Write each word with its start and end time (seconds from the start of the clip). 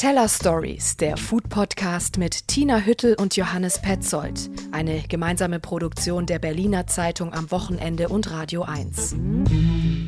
Teller 0.00 0.30
Stories, 0.30 0.96
der 0.96 1.18
Food 1.18 1.50
Podcast 1.50 2.16
mit 2.16 2.48
Tina 2.48 2.78
Hüttel 2.78 3.16
und 3.20 3.36
Johannes 3.36 3.82
Petzold. 3.82 4.48
Eine 4.72 5.02
gemeinsame 5.06 5.60
Produktion 5.60 6.24
der 6.24 6.38
Berliner 6.38 6.86
Zeitung 6.86 7.34
am 7.34 7.50
Wochenende 7.50 8.08
und 8.08 8.30
Radio 8.30 8.62
1. 8.62 9.16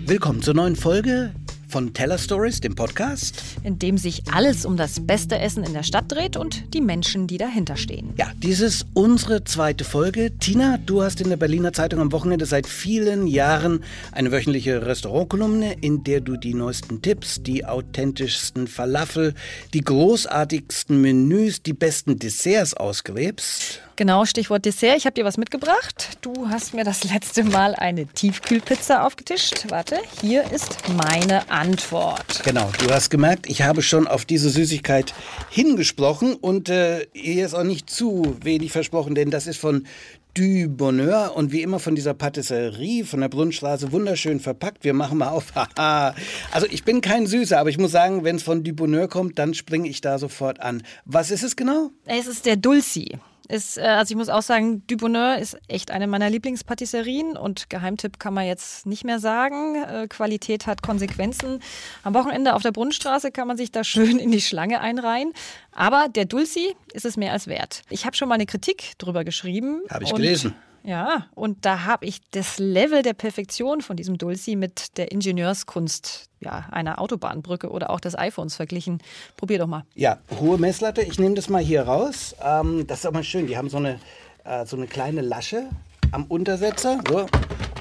Willkommen 0.07 0.41
zur 0.41 0.55
neuen 0.55 0.77
Folge 0.77 1.35
von 1.73 1.95
Teller 1.95 2.19
Stories, 2.19 2.61
dem 2.61 2.75
Podcast. 2.75 3.43
In 3.65 3.79
dem 3.79 3.97
sich 3.97 4.25
alles 4.31 4.67
um 4.67 4.77
das 4.77 5.01
beste 5.07 5.39
Essen 5.39 5.65
in 5.65 5.73
der 5.73 5.83
Stadt 5.83 6.05
dreht 6.13 6.37
und 6.37 6.75
die 6.75 6.83
Menschen, 6.83 7.27
die 7.27 7.39
dahinter 7.39 7.77
stehen. 7.77 8.13
Ja, 8.19 8.31
dies 8.37 8.61
ist 8.61 8.85
unsere 8.93 9.43
zweite 9.45 9.83
Folge. 9.83 10.37
Tina, 10.39 10.77
du 10.77 11.03
hast 11.03 11.23
in 11.23 11.31
der 11.31 11.39
Berliner 11.39 11.73
Zeitung 11.73 12.01
am 12.01 12.13
Wochenende 12.13 12.45
seit 12.45 12.67
vielen 12.67 13.27
Jahren 13.27 13.83
eine 14.13 14.31
wöchentliche 14.33 14.85
Restaurantkolumne, 14.85 15.73
in 15.81 16.05
der 16.05 16.21
du 16.21 16.37
die 16.37 16.53
neuesten 16.53 17.01
Tipps, 17.01 17.43
die 17.43 17.65
authentischsten 17.65 18.67
Falafel, 18.67 19.33
die 19.73 19.81
großartigsten 19.81 21.01
Menüs, 21.01 21.63
die 21.63 21.73
besten 21.73 22.19
Desserts 22.19 22.75
ausgräbst. 22.75 23.81
Genau, 23.97 24.25
Stichwort 24.25 24.65
Dessert. 24.65 24.97
Ich 24.97 25.05
habe 25.05 25.15
dir 25.15 25.25
was 25.25 25.37
mitgebracht. 25.37 26.17
Du 26.23 26.49
hast 26.49 26.73
mir 26.73 26.83
das 26.83 27.05
letzte 27.05 27.45
Mal 27.45 27.75
eine 27.75 28.07
Tiefkühlpizza 28.07 29.05
aufgetischt. 29.05 29.67
Warte, 29.69 29.99
hier 30.21 30.51
ist 30.51 30.79
meine 30.97 31.51
Antwort. 31.51 32.43
Genau, 32.45 32.71
du 32.79 32.93
hast 32.93 33.11
gemerkt, 33.11 33.49
ich 33.49 33.63
habe 33.63 33.83
schon 33.83 34.07
auf 34.07 34.25
diese 34.25 34.49
Süßigkeit 34.49 35.13
hingesprochen 35.51 36.35
und 36.35 36.71
äh, 36.71 37.07
hier 37.13 37.45
ist 37.45 37.55
auch 37.55 37.65
nicht 37.65 37.91
zu 37.91 38.37
wenig 38.43 38.73
versprochen, 38.73 39.15
denn 39.15 39.31
das 39.31 39.47
ist 39.47 39.59
von 39.59 39.87
Du 40.35 40.67
Bonheur 40.67 41.37
und 41.37 41.53
wie 41.53 41.61
immer 41.61 41.79
von 41.79 41.95
dieser 41.95 42.15
Patisserie 42.15 43.05
von 43.05 43.21
der 43.21 43.29
Brunnenstraße 43.29 43.93
wunderschön 43.93 44.41
verpackt. 44.41 44.83
Wir 44.83 44.95
machen 44.95 45.19
mal 45.19 45.29
auf. 45.29 45.53
also 45.77 46.67
ich 46.71 46.85
bin 46.85 47.03
kein 47.03 47.27
Süßer, 47.27 47.59
aber 47.59 47.69
ich 47.69 47.77
muss 47.77 47.91
sagen, 47.91 48.25
wenn 48.25 48.37
es 48.37 48.43
von 48.43 48.65
Du 48.65 48.73
Bonheur 48.73 49.09
kommt, 49.09 49.39
dann 49.39 49.53
springe 49.53 49.87
ich 49.91 50.01
da 50.01 50.19
sofort 50.19 50.61
an. 50.61 50.83
Was 51.05 51.31
ist 51.31 51.43
es 51.43 51.55
genau? 51.55 51.91
Es 52.07 52.27
ist 52.27 52.47
der 52.47 52.57
Dulci. 52.57 53.19
Ist, 53.49 53.79
äh, 53.79 53.83
also 53.83 54.13
ich 54.13 54.17
muss 54.17 54.29
auch 54.29 54.43
sagen, 54.43 54.83
Du 54.87 54.97
Bonheur 54.97 55.39
ist 55.39 55.59
echt 55.69 55.91
eine 55.91 56.07
meiner 56.07 56.31
Lieblingspatisserien 56.31 57.37
und 57.37 57.69
Geheimtipp 57.71 58.19
kann 58.19 58.35
man 58.35 58.47
jetzt 58.47 58.87
nicht 58.87 59.05
mehr 59.05 59.19
sagen. 59.19 59.83
Äh, 59.83 60.07
Qualität 60.09 60.67
hat 60.67 60.83
Konsequenzen. 60.83 61.61
Am 62.03 62.15
Wochenende 62.15 62.55
auf 62.55 62.63
der 62.63 62.73
Brunnenstraße 62.73 63.31
kann 63.31 63.49
man 63.49 63.57
sich 63.57 63.73
da 63.73 63.85
schön 63.85 64.19
in 64.19 64.31
die 64.31 64.41
Schlange 64.41 64.81
einreihen. 64.81 65.33
Aber 65.73 66.09
der 66.09 66.25
Dulci 66.25 66.75
ist 66.93 67.05
es 67.05 67.17
mehr 67.17 67.33
als 67.33 67.47
wert. 67.47 67.83
Ich 67.91 68.07
habe 68.07 68.17
schon 68.17 68.29
mal 68.29 68.35
eine 68.35 68.47
Kritik 68.47 68.93
drüber 68.99 69.25
geschrieben. 69.25 69.83
Habe 69.91 70.05
ich 70.05 70.15
gelesen. 70.15 70.55
Ja, 70.85 71.27
und 71.35 71.65
da 71.65 71.85
habe 71.85 72.07
ich 72.07 72.21
das 72.33 72.59
Level 72.59 73.03
der 73.03 73.13
Perfektion 73.13 73.83
von 73.83 73.97
diesem 73.97 74.19
Dulci 74.19 74.57
mit 74.57 74.97
der 74.99 75.13
Ingenieurskunst 75.13 76.29
ja, 76.41 76.67
einer 76.71 77.01
Autobahnbrücke 77.01 77.71
oder 77.71 77.91
auch 77.91 78.01
des 78.01 78.19
iPhones 78.19 78.57
verglichen. 78.57 78.99
Probier 79.37 79.59
doch 79.59 79.69
mal. 79.69 79.85
Ja, 79.95 80.19
hohe 80.41 80.59
Messlatte. 80.59 81.03
Ich 81.03 81.19
nehme 81.19 81.35
das 81.35 81.49
mal 81.49 81.63
hier 81.63 81.83
raus. 81.83 82.35
Ähm, 82.43 82.87
das 82.87 83.01
ist 83.01 83.07
aber 83.07 83.23
schön. 83.23 83.47
Die 83.47 83.57
haben 83.57 83.69
so 83.69 83.77
eine, 83.77 84.01
äh, 84.45 84.67
so 84.67 84.77
eine 84.77 84.87
kleine 84.87 85.21
Lasche 85.21 85.69
am 86.11 86.25
Untersetzer. 86.25 86.99
So. 87.09 87.27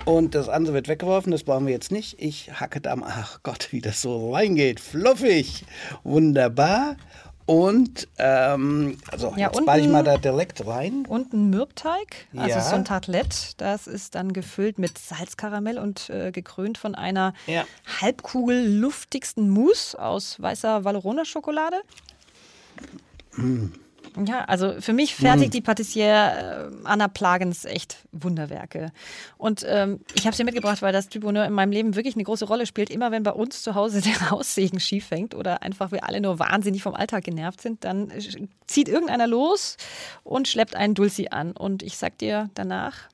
Und 0.06 0.34
das 0.34 0.50
andere 0.50 0.74
wird 0.74 0.88
weggeworfen, 0.88 1.32
das 1.32 1.44
brauchen 1.44 1.68
wir 1.68 1.74
jetzt 1.74 1.92
nicht. 1.92 2.20
Ich 2.20 2.52
hacke 2.60 2.82
da 2.82 2.96
mal, 2.96 3.12
ach 3.12 3.40
Gott, 3.44 3.68
wie 3.72 3.82
das 3.82 4.02
so 4.02 4.34
reingeht. 4.34 4.80
Fluffig. 4.80 5.64
Wunderbar. 6.04 6.96
Und 7.52 8.08
ähm, 8.18 8.98
also 9.12 9.34
ja, 9.36 9.48
jetzt 9.48 9.66
ball 9.66 9.82
ich 9.82 9.90
mal 9.90 10.06
da 10.06 10.18
direkt 10.18 10.66
rein. 10.66 11.06
Und 11.06 11.34
ein 11.34 11.50
Mürbteig, 11.50 12.28
also 12.34 12.56
ja. 12.56 12.62
so 12.62 12.78
ein 12.78 12.86
Tartlett. 12.86 13.60
Das 13.60 13.88
ist 13.88 14.16
dann 14.16 14.32
gefüllt 14.32 14.80
mit 14.80 14.98
Salzkaramell 14.98 15.78
und 15.78 16.10
äh, 16.10 16.32
gekrönt 16.32 16.78
von 16.78 16.96
einer 16.96 17.34
ja. 17.48 17.66
Halbkugel 18.00 18.80
luftigsten 18.80 19.50
Mousse 19.50 20.00
aus 20.02 20.42
weißer 20.42 20.86
Valorona-Schokolade. 20.86 21.82
Mm. 23.36 23.66
Ja, 24.26 24.44
also 24.46 24.82
für 24.82 24.94
mich 24.94 25.16
fertigt 25.16 25.50
mm. 25.50 25.56
die 25.58 25.62
Patissiere 25.62 26.72
äh, 26.72 26.86
Anna 26.86 27.08
Plagens 27.08 27.66
echt 27.66 27.98
Wunderwerke. 28.12 28.92
Und 29.38 29.66
ähm, 29.68 30.02
ich 30.16 30.26
habe 30.26 30.36
sie 30.36 30.44
mitgebracht, 30.44 30.82
weil 30.82 30.92
das 30.92 31.08
Bonheur 31.08 31.46
in 31.46 31.54
meinem 31.54 31.72
Leben 31.72 31.96
wirklich 31.96 32.16
eine 32.16 32.24
große 32.24 32.46
Rolle 32.46 32.66
spielt. 32.66 32.90
Immer 32.90 33.12
wenn 33.12 33.24
bei 33.24 33.32
uns 33.32 33.64
zu 33.64 33.76
Hause 33.76 34.02
der 34.20 34.32
Haussegen 34.32 34.80
schief 34.80 35.12
hängt 35.12 35.34
oder 35.34 35.62
einfach 35.62 35.92
wir 35.92 36.04
alle 36.04 36.20
nur 36.20 36.40
wahnsinnig 36.40 36.84
vom 36.84 36.94
Alltag 36.94 37.24
genervt 37.24 37.62
sind, 37.62 37.84
dann 37.86 38.12
zieht 38.68 38.90
irgendeiner 38.90 39.28
los 39.28 39.78
und 40.24 40.48
schleppt 40.48 40.76
einen 40.76 40.94
Dulci 40.94 41.30
an. 41.30 41.54
Und 41.54 41.82
ich 41.82 41.98
sag 41.98 42.18
dir 42.18 42.50
danach, 42.54 43.11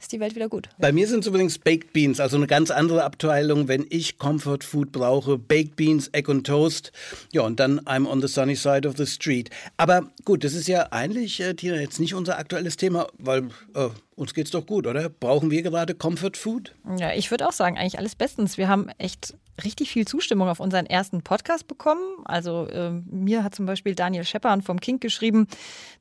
ist 0.00 0.12
die 0.12 0.20
Welt 0.20 0.34
wieder 0.34 0.48
gut. 0.48 0.68
Bei 0.78 0.92
mir 0.92 1.06
sind 1.08 1.20
es 1.20 1.26
übrigens 1.26 1.58
Baked 1.58 1.92
Beans, 1.92 2.20
also 2.20 2.36
eine 2.36 2.46
ganz 2.46 2.70
andere 2.70 3.04
Abteilung, 3.04 3.68
wenn 3.68 3.86
ich 3.88 4.18
Comfort 4.18 4.60
Food 4.62 4.92
brauche. 4.92 5.38
Baked 5.38 5.76
Beans, 5.76 6.08
Egg 6.12 6.30
und 6.30 6.46
Toast. 6.46 6.92
Ja, 7.32 7.42
und 7.42 7.60
dann 7.60 7.80
I'm 7.80 8.06
on 8.06 8.20
the 8.20 8.28
sunny 8.28 8.56
side 8.56 8.86
of 8.86 8.96
the 8.96 9.06
street. 9.06 9.50
Aber 9.76 10.10
gut, 10.24 10.44
das 10.44 10.54
ist 10.54 10.68
ja 10.68 10.92
eigentlich, 10.92 11.40
äh, 11.40 11.54
Tina, 11.54 11.76
jetzt 11.76 12.00
nicht 12.00 12.14
unser 12.14 12.38
aktuelles 12.38 12.76
Thema, 12.76 13.06
weil 13.18 13.48
äh, 13.74 13.88
uns 14.16 14.34
geht's 14.34 14.50
doch 14.50 14.66
gut, 14.66 14.86
oder? 14.86 15.08
Brauchen 15.08 15.50
wir 15.50 15.62
gerade 15.62 15.94
Comfort 15.94 16.32
Food? 16.36 16.74
Ja, 16.98 17.12
ich 17.12 17.30
würde 17.30 17.46
auch 17.46 17.52
sagen, 17.52 17.78
eigentlich 17.78 17.98
alles 17.98 18.14
bestens. 18.14 18.56
Wir 18.56 18.68
haben 18.68 18.88
echt 18.98 19.34
richtig 19.62 19.90
viel 19.90 20.06
Zustimmung 20.06 20.48
auf 20.48 20.60
unseren 20.60 20.86
ersten 20.86 21.22
Podcast 21.22 21.68
bekommen. 21.68 22.02
Also 22.24 22.66
äh, 22.66 22.90
mir 22.90 23.44
hat 23.44 23.54
zum 23.54 23.66
Beispiel 23.66 23.94
Daniel 23.94 24.24
Scheppern 24.24 24.62
vom 24.62 24.80
Kink 24.80 25.00
geschrieben, 25.00 25.46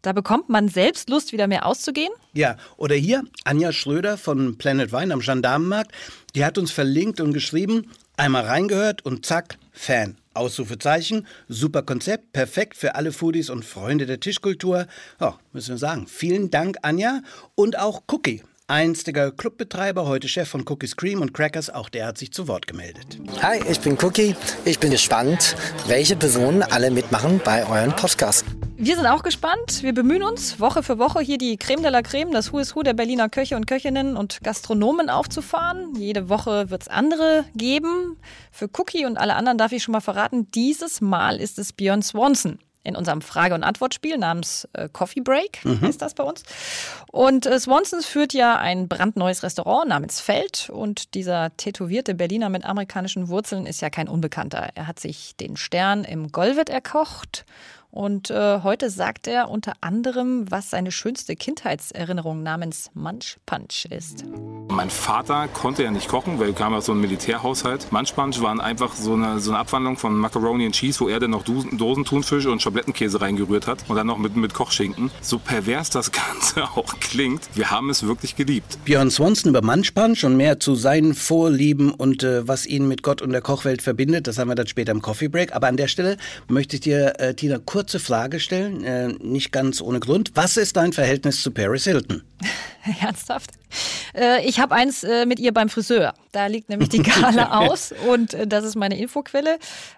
da 0.01 0.13
bekommt 0.13 0.49
man 0.49 0.67
selbst 0.67 1.09
Lust, 1.09 1.31
wieder 1.31 1.47
mehr 1.47 1.65
auszugehen. 1.65 2.11
Ja, 2.33 2.57
oder 2.77 2.95
hier 2.95 3.23
Anja 3.43 3.71
Schröder 3.71 4.17
von 4.17 4.57
Planet 4.57 4.91
Wine 4.91 5.13
am 5.13 5.19
Gendarmenmarkt, 5.19 5.91
die 6.35 6.43
hat 6.43 6.57
uns 6.57 6.71
verlinkt 6.71 7.21
und 7.21 7.33
geschrieben, 7.33 7.91
einmal 8.17 8.45
reingehört 8.45 9.05
und 9.05 9.25
zack, 9.25 9.57
Fan. 9.71 10.17
Ausrufezeichen, 10.35 11.25
super 11.47 11.83
Konzept, 11.83 12.33
perfekt 12.33 12.75
für 12.77 12.95
alle 12.95 13.11
Foodies 13.11 13.49
und 13.49 13.65
Freunde 13.65 14.05
der 14.05 14.19
Tischkultur. 14.19 14.87
Ja, 15.19 15.39
müssen 15.53 15.71
wir 15.71 15.77
sagen. 15.77 16.07
Vielen 16.07 16.49
Dank, 16.51 16.77
Anja. 16.81 17.21
Und 17.55 17.79
auch 17.79 18.03
Cookie. 18.11 18.43
Einstiger 18.67 19.31
Clubbetreiber, 19.31 20.07
heute 20.07 20.27
Chef 20.27 20.49
von 20.49 20.65
Cookies 20.67 20.97
Cream 20.97 21.21
und 21.21 21.35
Crackers, 21.35 21.69
auch 21.69 21.87
der 21.87 22.07
hat 22.07 22.17
sich 22.17 22.31
zu 22.31 22.47
Wort 22.47 22.65
gemeldet. 22.65 23.19
Hi, 23.43 23.59
ich 23.69 23.79
bin 23.79 23.95
Cookie. 24.01 24.35
Ich 24.65 24.79
bin 24.79 24.89
gespannt, 24.89 25.55
welche 25.85 26.15
Personen 26.15 26.63
alle 26.63 26.89
mitmachen 26.89 27.39
bei 27.45 27.63
euren 27.69 27.95
Podcast. 27.95 28.43
Wir 28.75 28.95
sind 28.95 29.05
auch 29.05 29.21
gespannt. 29.21 29.83
Wir 29.83 29.93
bemühen 29.93 30.23
uns, 30.23 30.59
Woche 30.59 30.81
für 30.81 30.97
Woche 30.97 31.19
hier 31.19 31.37
die 31.37 31.57
Creme 31.57 31.83
de 31.83 31.91
la 31.91 32.01
Creme, 32.01 32.31
das 32.31 32.51
Who 32.51 32.57
is 32.57 32.75
Who 32.75 32.81
der 32.81 32.95
Berliner 32.95 33.29
Köche 33.29 33.55
und 33.55 33.67
Köchinnen 33.67 34.17
und 34.17 34.39
Gastronomen 34.41 35.11
aufzufahren. 35.11 35.93
Jede 35.95 36.27
Woche 36.27 36.71
wird 36.71 36.81
es 36.81 36.87
andere 36.87 37.45
geben. 37.53 38.17
Für 38.49 38.67
Cookie 38.79 39.05
und 39.05 39.17
alle 39.17 39.35
anderen 39.35 39.59
darf 39.59 39.73
ich 39.73 39.83
schon 39.83 39.91
mal 39.91 40.01
verraten, 40.01 40.49
dieses 40.55 41.01
Mal 41.01 41.39
ist 41.39 41.59
es 41.59 41.71
Björn 41.71 42.01
Swanson 42.01 42.57
in 42.85 42.95
unserem 42.95 43.21
Frage- 43.21 43.55
und 43.55 43.63
Antwortspiel 43.63 44.17
namens 44.17 44.67
äh, 44.73 44.87
Coffee 44.87 45.21
Break, 45.21 45.65
mhm. 45.65 45.81
heißt 45.81 46.01
das 46.01 46.13
bei 46.13 46.23
uns. 46.23 46.43
Und 47.11 47.45
äh, 47.45 47.59
Swansons 47.59 48.05
führt 48.05 48.33
ja 48.33 48.57
ein 48.57 48.87
brandneues 48.87 49.43
Restaurant 49.43 49.89
namens 49.89 50.21
Feld 50.21 50.69
und 50.69 51.13
dieser 51.15 51.55
tätowierte 51.57 52.15
Berliner 52.15 52.49
mit 52.49 52.63
amerikanischen 52.63 53.27
Wurzeln 53.27 53.65
ist 53.65 53.81
ja 53.81 53.89
kein 53.89 54.07
Unbekannter. 54.07 54.69
Er 54.75 54.87
hat 54.87 54.99
sich 54.99 55.35
den 55.35 55.57
Stern 55.57 56.03
im 56.03 56.31
Golvet 56.31 56.69
erkocht 56.69 57.45
und 57.95 58.29
äh, 58.29 58.59
heute 58.61 58.89
sagt 58.89 59.25
er 59.25 59.49
unter 59.49 59.73
anderem, 59.79 60.51
was 60.51 60.69
seine 60.69 60.91
schönste 60.91 61.37
Kindheitserinnerung 61.37 62.43
namens 62.43 62.91
Munch 62.93 63.37
Punch 63.45 63.85
ist. 63.89 64.25
Mein 64.67 64.89
Vater 64.89 65.47
konnte 65.47 65.83
ja 65.83 65.91
nicht 65.91 66.09
kochen, 66.09 66.37
weil 66.37 66.49
er 66.49 66.53
kam 66.53 66.73
aus 66.73 66.87
so 66.87 66.91
einem 66.91 66.99
Militärhaushalt. 67.01 67.93
Munch 67.93 68.13
Punch 68.13 68.41
waren 68.41 68.59
einfach 68.59 68.93
so 68.95 69.13
eine, 69.13 69.39
so 69.39 69.51
eine 69.51 69.59
Abwandlung 69.59 69.95
von 69.95 70.13
Macaroni 70.13 70.65
and 70.65 70.75
Cheese, 70.75 70.99
wo 70.99 71.07
er 71.07 71.21
dann 71.21 71.31
noch 71.31 71.43
Dosentunfisch 71.43 72.45
und 72.47 72.61
Schablettenkäse 72.61 73.21
reingerührt 73.21 73.65
hat 73.65 73.85
und 73.87 73.95
dann 73.95 74.07
noch 74.07 74.17
mit, 74.17 74.35
mit 74.35 74.53
Kochschinken. 74.53 75.09
So 75.21 75.39
pervers 75.39 75.89
das 75.89 76.11
Ganze 76.11 76.63
auch 76.75 76.99
klingt, 76.99 77.43
wir 77.55 77.71
haben 77.71 77.89
es 77.89 78.05
wirklich 78.05 78.35
geliebt. 78.35 78.77
Björn 78.83 79.09
Swanson 79.09 79.51
über 79.51 79.61
Munch 79.61 79.93
Punch 79.93 80.25
und 80.25 80.35
mehr 80.35 80.59
zu 80.59 80.75
seinen 80.75 81.13
Vorlieben 81.13 81.93
und 81.93 82.23
äh, 82.23 82.45
was 82.45 82.65
ihn 82.65 82.89
mit 82.89 83.03
Gott 83.03 83.21
und 83.21 83.31
der 83.31 83.41
Kochwelt 83.41 83.81
verbindet, 83.81 84.27
das 84.27 84.37
haben 84.37 84.49
wir 84.49 84.55
dann 84.55 84.67
später 84.67 84.91
im 84.91 85.01
Coffee 85.01 85.29
Break. 85.29 85.55
Aber 85.55 85.67
an 85.67 85.77
der 85.77 85.87
Stelle 85.87 86.17
möchte 86.49 86.75
ich 86.75 86.81
dir, 86.81 87.13
äh, 87.19 87.33
Tina, 87.33 87.57
kurz 87.63 87.84
kurze 87.85 87.99
Frage 87.99 88.39
stellen, 88.39 88.83
äh, 88.83 89.09
nicht 89.21 89.51
ganz 89.51 89.79
ohne 89.79 89.99
Grund. 89.99 90.31
Was 90.33 90.57
ist 90.57 90.75
dein 90.75 90.91
Verhältnis 90.91 91.43
zu 91.43 91.51
Paris 91.51 91.83
Hilton? 91.83 92.23
Ernsthaft? 93.01 93.51
Äh, 94.13 94.45
ich 94.47 94.59
habe 94.59 94.75
eins 94.75 95.03
äh, 95.03 95.25
mit 95.25 95.39
ihr 95.39 95.53
beim 95.53 95.69
Friseur. 95.69 96.13
Da 96.31 96.47
liegt 96.47 96.69
nämlich 96.69 96.89
die 96.89 97.01
Gala 97.01 97.59
aus 97.67 97.93
und 98.09 98.33
äh, 98.33 98.47
das 98.47 98.63
ist 98.65 98.75
meine 98.75 98.97
Infoquelle. 98.97 99.57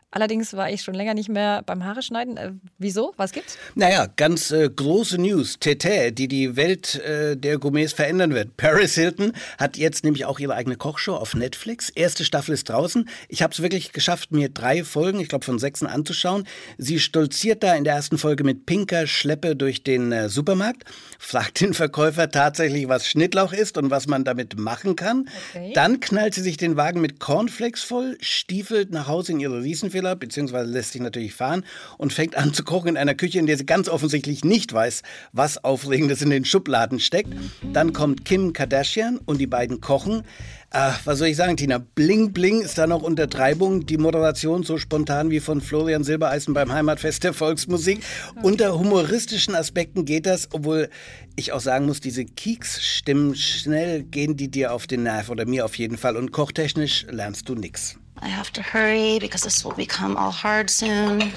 Allerdings 0.09 0.53
war 0.53 0.71
ich 0.71 0.83
schon 0.83 0.93
länger 0.93 1.13
nicht 1.13 1.27
mehr 1.27 1.63
beim 1.65 1.83
Haare 1.83 2.01
schneiden. 2.01 2.61
Wieso? 2.77 3.13
Was 3.17 3.33
gibt's? 3.33 3.57
Naja, 3.75 4.07
ganz 4.15 4.51
äh, 4.51 4.69
große 4.69 5.17
News. 5.17 5.59
Tete, 5.59 6.13
die 6.13 6.29
die 6.29 6.55
Welt 6.55 6.95
äh, 6.95 7.35
der 7.35 7.57
Gourmets 7.57 7.91
verändern 7.91 8.33
wird. 8.33 8.55
Paris 8.55 8.95
Hilton 8.95 9.33
hat 9.57 9.75
jetzt 9.75 10.05
nämlich 10.05 10.23
auch 10.23 10.39
ihre 10.39 10.55
eigene 10.55 10.77
Kochshow 10.77 11.15
auf 11.15 11.35
Netflix. 11.35 11.89
Erste 11.89 12.23
Staffel 12.23 12.53
ist 12.53 12.69
draußen. 12.69 13.09
Ich 13.27 13.43
habe 13.43 13.51
es 13.51 13.61
wirklich 13.61 13.91
geschafft, 13.91 14.31
mir 14.31 14.47
drei 14.47 14.85
Folgen, 14.85 15.19
ich 15.19 15.27
glaube 15.27 15.43
von 15.43 15.59
sechs 15.59 15.83
anzuschauen. 15.83 16.47
Sie 16.77 16.99
stolziert 16.99 17.61
da 17.61 17.75
in 17.75 17.83
der 17.83 17.95
ersten 17.95 18.17
Folge 18.17 18.45
mit 18.45 18.65
pinker 18.65 19.07
Schleppe 19.07 19.57
durch 19.57 19.83
den 19.83 20.13
äh, 20.13 20.29
Supermarkt, 20.29 20.85
fragt 21.19 21.59
den 21.59 21.73
Verkäufer 21.73 22.29
tatsächlich, 22.29 22.76
was 22.87 23.07
Schnittlauch 23.07 23.53
ist 23.53 23.77
und 23.77 23.89
was 23.89 24.07
man 24.07 24.23
damit 24.23 24.59
machen 24.59 24.95
kann. 24.95 25.27
Okay. 25.53 25.71
Dann 25.73 25.99
knallt 25.99 26.27
knallt 26.27 26.33
sie 26.33 26.41
sich 26.41 26.57
den 26.57 26.75
Wagen 26.75 26.99
mit 26.99 27.21
Cornflakes 27.21 27.83
voll, 27.83 28.17
stiefelt 28.19 28.91
nach 28.91 29.07
Hause 29.07 29.31
in 29.31 29.39
ihre 29.39 29.61
Riesenvilla, 29.61 30.15
beziehungsweise 30.15 30.69
lässt 30.69 30.91
sich 30.91 31.01
natürlich 31.01 31.33
fahren 31.33 31.63
und 31.97 32.11
fängt 32.11 32.35
an 32.35 32.53
zu 32.53 32.65
kochen 32.65 32.89
in 32.89 32.97
einer 32.97 33.15
Küche, 33.15 33.39
in 33.39 33.45
der 33.45 33.55
sie 33.55 33.65
ganz 33.65 33.87
offensichtlich 33.87 34.43
nicht 34.43 34.73
weiß, 34.73 35.03
was 35.31 35.63
Aufregendes 35.63 36.21
in 36.21 36.29
den 36.29 36.43
Schubladen 36.43 36.99
steckt. 36.99 37.29
Dann 37.71 37.93
kommt 37.93 38.25
Kim 38.25 38.51
Kardashian 38.51 39.19
und 39.25 39.37
die 39.37 39.47
beiden 39.47 39.79
kochen. 39.79 40.23
Ach, 40.69 40.99
was 41.05 41.19
soll 41.19 41.29
ich 41.29 41.37
sagen, 41.37 41.55
Tina? 41.55 41.77
Bling 41.77 42.33
Bling 42.33 42.61
ist 42.61 42.77
da 42.77 42.87
noch 42.87 43.01
Untertreibung. 43.01 43.85
Die 43.85 43.97
Moderation 43.97 44.63
so 44.63 44.77
spontan 44.77 45.29
wie 45.29 45.39
von 45.39 45.61
Florian 45.61 46.03
Silbereisen 46.03 46.53
beim 46.53 46.73
Heimatfest 46.73 47.23
der 47.23 47.33
Volksmusik. 47.33 48.03
Unter 48.43 48.77
humoristischen 48.77 49.55
Aspekten 49.55 50.03
geht 50.03 50.25
das, 50.25 50.49
obwohl 50.51 50.89
ich 51.37 51.53
auch 51.53 51.61
sagen 51.61 51.85
muss, 51.85 52.01
diese 52.01 52.25
Kieks-Stimmen, 52.25 53.35
schnell 53.35 54.03
gehen 54.03 54.35
die 54.35 54.49
dir 54.49 54.73
auf 54.73 54.87
den 54.87 55.03
Nerv 55.03 55.29
oder 55.29 55.45
mir 55.45 55.63
auf 55.63 55.77
jeden 55.77 55.97
Fall. 55.97 56.17
Und 56.17 56.33
kochtechnisch 56.33 57.05
lernst 57.09 57.47
du 57.47 57.55
nix. 57.55 57.95
I 58.21 58.29
have 58.29 58.51
to 58.51 58.61
hurry 58.61 59.19
because 59.19 59.45
this 59.45 59.63
will 59.63 59.75
become 59.75 60.17
all 60.17 60.33
hard 60.33 60.69
soon. 60.69 61.31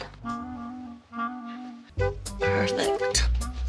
Perfect. 2.41 3.29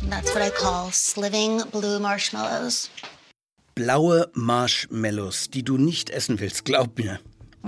That's 0.10 0.34
what 0.34 0.42
I 0.42 0.50
call 0.50 0.92
sliving 0.92 1.62
blue 1.72 2.00
marshmallows. 2.00 2.90
Blaue 3.81 4.30
Marshmallows, 4.33 5.50
die 5.50 5.63
du 5.63 5.75
nicht 5.75 6.12
essen 6.12 6.39
willst, 6.39 6.66
glaub 6.66 7.00
mir. 7.00 7.19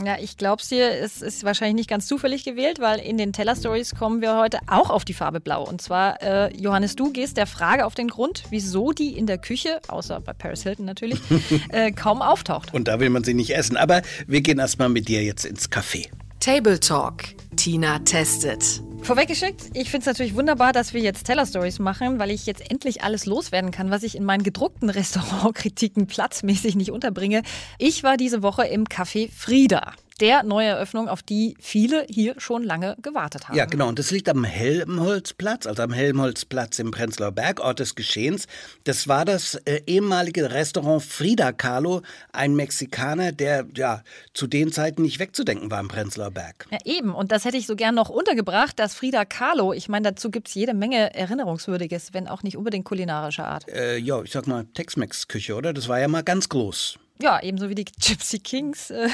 Ja, 0.06 0.18
ich 0.20 0.38
glaub's 0.38 0.70
dir, 0.70 0.92
es 0.92 1.24
ist 1.24 1.44
wahrscheinlich 1.44 1.74
nicht 1.76 1.90
ganz 1.90 2.06
zufällig 2.06 2.46
gewählt, 2.46 2.80
weil 2.80 3.00
in 3.00 3.18
den 3.18 3.34
Teller 3.34 3.56
Stories 3.56 3.96
kommen 3.96 4.22
wir 4.22 4.38
heute 4.38 4.60
auch 4.68 4.92
auf 4.92 5.06
die 5.06 5.16
Farbe 5.16 5.40
Blau. 5.40 5.68
Und 5.68 5.82
zwar, 5.82 6.22
äh, 6.22 6.56
Johannes, 6.56 6.96
du 6.96 7.12
gehst 7.12 7.36
der 7.36 7.48
Frage 7.48 7.84
auf 7.84 7.96
den 7.96 8.10
Grund, 8.10 8.44
wieso 8.52 8.92
die 8.92 9.18
in 9.18 9.26
der 9.26 9.40
Küche, 9.40 9.82
außer 9.88 10.20
bei 10.20 10.34
Paris 10.34 10.62
Hilton 10.62 10.86
natürlich, 10.86 11.20
äh, 11.70 11.92
kaum 11.92 12.22
auftaucht. 12.22 12.76
Und 12.76 12.88
da 12.88 13.00
will 13.00 13.10
man 13.10 13.24
sie 13.24 13.34
nicht 13.34 13.56
essen. 13.56 13.76
Aber 13.76 14.04
wir 14.28 14.42
gehen 14.42 14.60
erstmal 14.60 14.90
mit 14.90 15.08
dir 15.08 15.24
jetzt 15.24 15.46
ins 15.46 15.72
Café. 15.72 16.10
Table 16.44 16.78
Talk. 16.78 17.24
Tina 17.56 18.00
testet. 18.00 18.82
Vorweggeschickt, 19.02 19.70
ich 19.76 19.90
finde 19.90 20.00
es 20.02 20.06
natürlich 20.08 20.36
wunderbar, 20.36 20.74
dass 20.74 20.94
wir 20.94 21.00
jetzt 21.00 21.24
Teller 21.24 21.46
Stories 21.46 21.80
machen, 21.80 22.20
weil 22.20 22.32
ich 22.32 22.46
jetzt 22.46 22.70
endlich 22.70 23.02
alles 23.02 23.26
loswerden 23.26 23.72
kann, 23.72 23.92
was 23.92 24.04
ich 24.04 24.18
in 24.18 24.26
meinen 24.26 24.44
gedruckten 24.44 24.90
Restaurantkritiken 24.90 26.06
platzmäßig 26.06 26.76
nicht 26.76 26.92
unterbringe. 26.92 27.44
Ich 27.78 28.04
war 28.04 28.18
diese 28.18 28.44
Woche 28.44 28.66
im 28.66 28.84
Café 28.84 29.32
Frieda 29.32 29.94
der 30.20 30.44
Neueröffnung, 30.44 31.08
auf 31.08 31.22
die 31.22 31.56
viele 31.60 32.06
hier 32.10 32.36
schon 32.38 32.64
lange 32.64 32.96
gewartet 33.02 33.48
haben. 33.48 33.58
Ja, 33.58 33.66
genau. 33.66 33.88
Und 33.88 34.00
das 34.00 34.12
liegt 34.12 34.30
am 34.30 34.44
Helmholtzplatz, 34.44 35.66
also 35.66 35.84
am 35.84 35.94
Helmholtzplatz 35.94 36.80
im 36.80 36.92
Prenzlauer 36.92 37.32
Berg, 37.32 37.60
Ort 37.60 37.80
des 37.80 37.96
Geschehens. 37.96 38.48
Das 38.84 39.08
war 39.08 39.26
das 39.26 39.56
äh, 39.66 39.82
ehemalige 39.88 40.52
Restaurant 40.52 41.04
Frida 41.04 41.52
Kahlo, 41.52 42.02
ein 42.32 42.56
Mexikaner, 42.56 43.32
der 43.32 43.66
ja 43.76 44.04
zu 44.34 44.48
den 44.48 44.72
Zeiten 44.72 45.02
nicht 45.02 45.20
wegzudenken 45.20 45.72
war 45.72 45.80
im 45.80 45.88
Prenzlauer 45.88 46.32
Berg. 46.32 46.68
Ja, 46.72 46.80
eben. 46.86 47.14
Und 47.14 47.32
das 47.32 47.46
hätte 47.46 47.58
ich 47.58 47.68
so 47.68 47.76
gern 47.76 47.96
noch 47.96 48.10
untergebracht, 48.10 48.80
dass 48.80 48.94
Frida 48.94 49.26
Kahlo, 49.26 49.74
ich 49.74 49.90
meine, 49.90 50.12
dazu 50.12 50.30
gibt 50.32 50.48
es 50.48 50.54
jede 50.54 50.74
Menge 50.74 51.14
Erinnerungswürdiges, 51.14 52.14
wenn 52.14 52.28
auch 52.28 52.44
nicht 52.44 52.58
unbedingt 52.58 52.86
kulinarischer 52.86 53.48
Art. 53.48 53.68
Äh, 53.70 53.98
ja, 53.98 54.22
ich 54.22 54.32
sag 54.32 54.48
mal 54.48 54.66
Tex-Mex-Küche, 54.74 55.56
oder? 55.56 55.74
Das 55.74 55.88
war 55.88 56.00
ja 56.00 56.08
mal 56.08 56.24
ganz 56.24 56.50
groß. 56.50 57.00
Ja, 57.22 57.42
ebenso 57.42 57.70
wie 57.70 57.76
die 57.76 57.86
Gypsy 57.86 58.40
Kings. 58.40 58.90
Äh, 58.90 59.10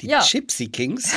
Die 0.00 0.08
Ja. 0.08 0.24
Gypsy 0.26 0.68
Kings? 0.68 1.12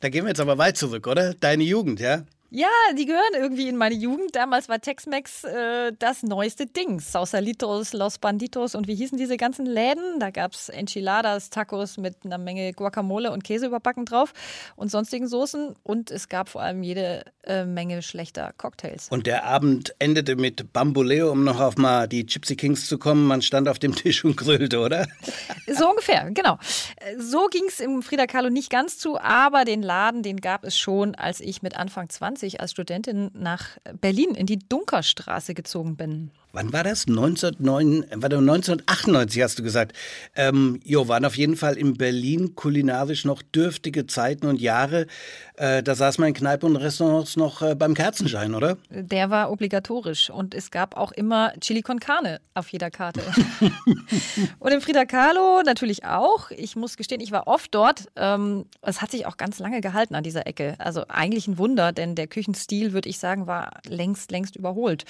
Da 0.00 0.08
gehen 0.08 0.24
wir 0.24 0.28
jetzt 0.28 0.40
aber 0.40 0.58
weit 0.58 0.76
zurück, 0.76 1.06
oder? 1.06 1.34
Deine 1.34 1.64
Jugend, 1.64 2.00
ja? 2.00 2.24
Ja, 2.52 2.66
die 2.98 3.06
gehören 3.06 3.34
irgendwie 3.34 3.68
in 3.68 3.76
meine 3.76 3.94
Jugend. 3.94 4.34
Damals 4.34 4.68
war 4.68 4.80
Tex-Mex 4.80 5.44
äh, 5.44 5.92
das 5.96 6.24
neueste 6.24 6.66
Ding. 6.66 6.98
Sausalitos, 6.98 7.92
Los 7.92 8.18
Banditos 8.18 8.74
und 8.74 8.88
wie 8.88 8.96
hießen 8.96 9.16
diese 9.16 9.36
ganzen 9.36 9.66
Läden? 9.66 10.18
Da 10.18 10.30
gab 10.30 10.54
es 10.54 10.68
Enchiladas, 10.68 11.50
Tacos 11.50 11.96
mit 11.96 12.16
einer 12.24 12.38
Menge 12.38 12.72
Guacamole 12.72 13.30
und 13.30 13.44
Käse 13.44 13.66
überbacken 13.66 14.04
drauf 14.04 14.32
und 14.74 14.90
sonstigen 14.90 15.28
Soßen. 15.28 15.76
Und 15.84 16.10
es 16.10 16.28
gab 16.28 16.48
vor 16.48 16.60
allem 16.60 16.82
jede 16.82 17.22
äh, 17.44 17.64
Menge 17.64 18.02
schlechter 18.02 18.52
Cocktails. 18.56 19.08
Und 19.10 19.28
der 19.28 19.44
Abend 19.44 19.94
endete 20.00 20.34
mit 20.34 20.72
Bamboleo, 20.72 21.30
um 21.30 21.44
noch 21.44 21.60
auf 21.60 21.76
mal 21.76 22.08
die 22.08 22.26
Gypsy 22.26 22.56
Kings 22.56 22.88
zu 22.88 22.98
kommen. 22.98 23.28
Man 23.28 23.42
stand 23.42 23.68
auf 23.68 23.78
dem 23.78 23.94
Tisch 24.00 24.24
und 24.24 24.36
grüllte, 24.36 24.80
oder? 24.80 25.06
So 25.72 25.88
ungefähr, 25.88 26.28
genau. 26.32 26.58
So 27.16 27.46
ging 27.46 27.66
es 27.68 27.78
im 27.78 28.02
Frida 28.02 28.26
Kahlo 28.26 28.50
nicht 28.50 28.70
ganz 28.70 28.98
zu, 28.98 29.20
aber 29.20 29.64
den 29.64 29.84
Laden, 29.84 30.24
den 30.24 30.40
gab 30.40 30.64
es 30.64 30.76
schon, 30.76 31.14
als 31.14 31.40
ich 31.40 31.62
mit 31.62 31.76
Anfang 31.76 32.08
20 32.08 32.39
als 32.60 32.72
Studentin 32.72 33.30
nach 33.34 33.78
Berlin 34.00 34.34
in 34.34 34.46
die 34.46 34.58
Dunkerstraße 34.58 35.54
gezogen 35.54 35.96
bin. 35.96 36.30
Wann 36.52 36.72
war 36.72 36.82
das? 36.82 37.06
1909, 37.06 38.06
warte, 38.16 38.38
1998 38.38 39.42
hast 39.42 39.58
du 39.58 39.62
gesagt. 39.62 39.96
Ähm, 40.34 40.80
jo, 40.84 41.06
waren 41.06 41.24
auf 41.24 41.36
jeden 41.36 41.56
Fall 41.56 41.76
in 41.76 41.94
Berlin 41.94 42.56
kulinarisch 42.56 43.24
noch 43.24 43.40
dürftige 43.42 44.08
Zeiten 44.08 44.46
und 44.46 44.60
Jahre. 44.60 45.06
Äh, 45.54 45.84
da 45.84 45.94
saß 45.94 46.18
man 46.18 46.28
in 46.28 46.34
Kneipen 46.34 46.70
und 46.70 46.76
Restaurants 46.76 47.36
noch 47.36 47.62
äh, 47.62 47.76
beim 47.76 47.94
Kerzenschein, 47.94 48.54
oder? 48.54 48.78
Der 48.90 49.30
war 49.30 49.52
obligatorisch 49.52 50.28
und 50.30 50.54
es 50.54 50.72
gab 50.72 50.96
auch 50.96 51.12
immer 51.12 51.52
Chili 51.60 51.82
con 51.82 52.00
Carne 52.00 52.40
auf 52.54 52.68
jeder 52.68 52.90
Karte. 52.90 53.20
und 54.58 54.72
im 54.72 54.80
Frida 54.80 55.04
Kahlo 55.04 55.62
natürlich 55.64 56.04
auch. 56.04 56.50
Ich 56.50 56.74
muss 56.74 56.96
gestehen, 56.96 57.20
ich 57.20 57.30
war 57.30 57.46
oft 57.46 57.72
dort. 57.72 58.08
Ähm, 58.16 58.64
es 58.82 59.00
hat 59.00 59.12
sich 59.12 59.26
auch 59.26 59.36
ganz 59.36 59.60
lange 59.60 59.80
gehalten 59.80 60.16
an 60.16 60.24
dieser 60.24 60.48
Ecke. 60.48 60.74
Also 60.78 61.04
eigentlich 61.08 61.46
ein 61.46 61.58
Wunder, 61.58 61.92
denn 61.92 62.16
der 62.16 62.26
Küchenstil, 62.26 62.92
würde 62.92 63.08
ich 63.08 63.20
sagen, 63.20 63.46
war 63.46 63.80
längst, 63.86 64.32
längst 64.32 64.56
überholt. 64.56 65.04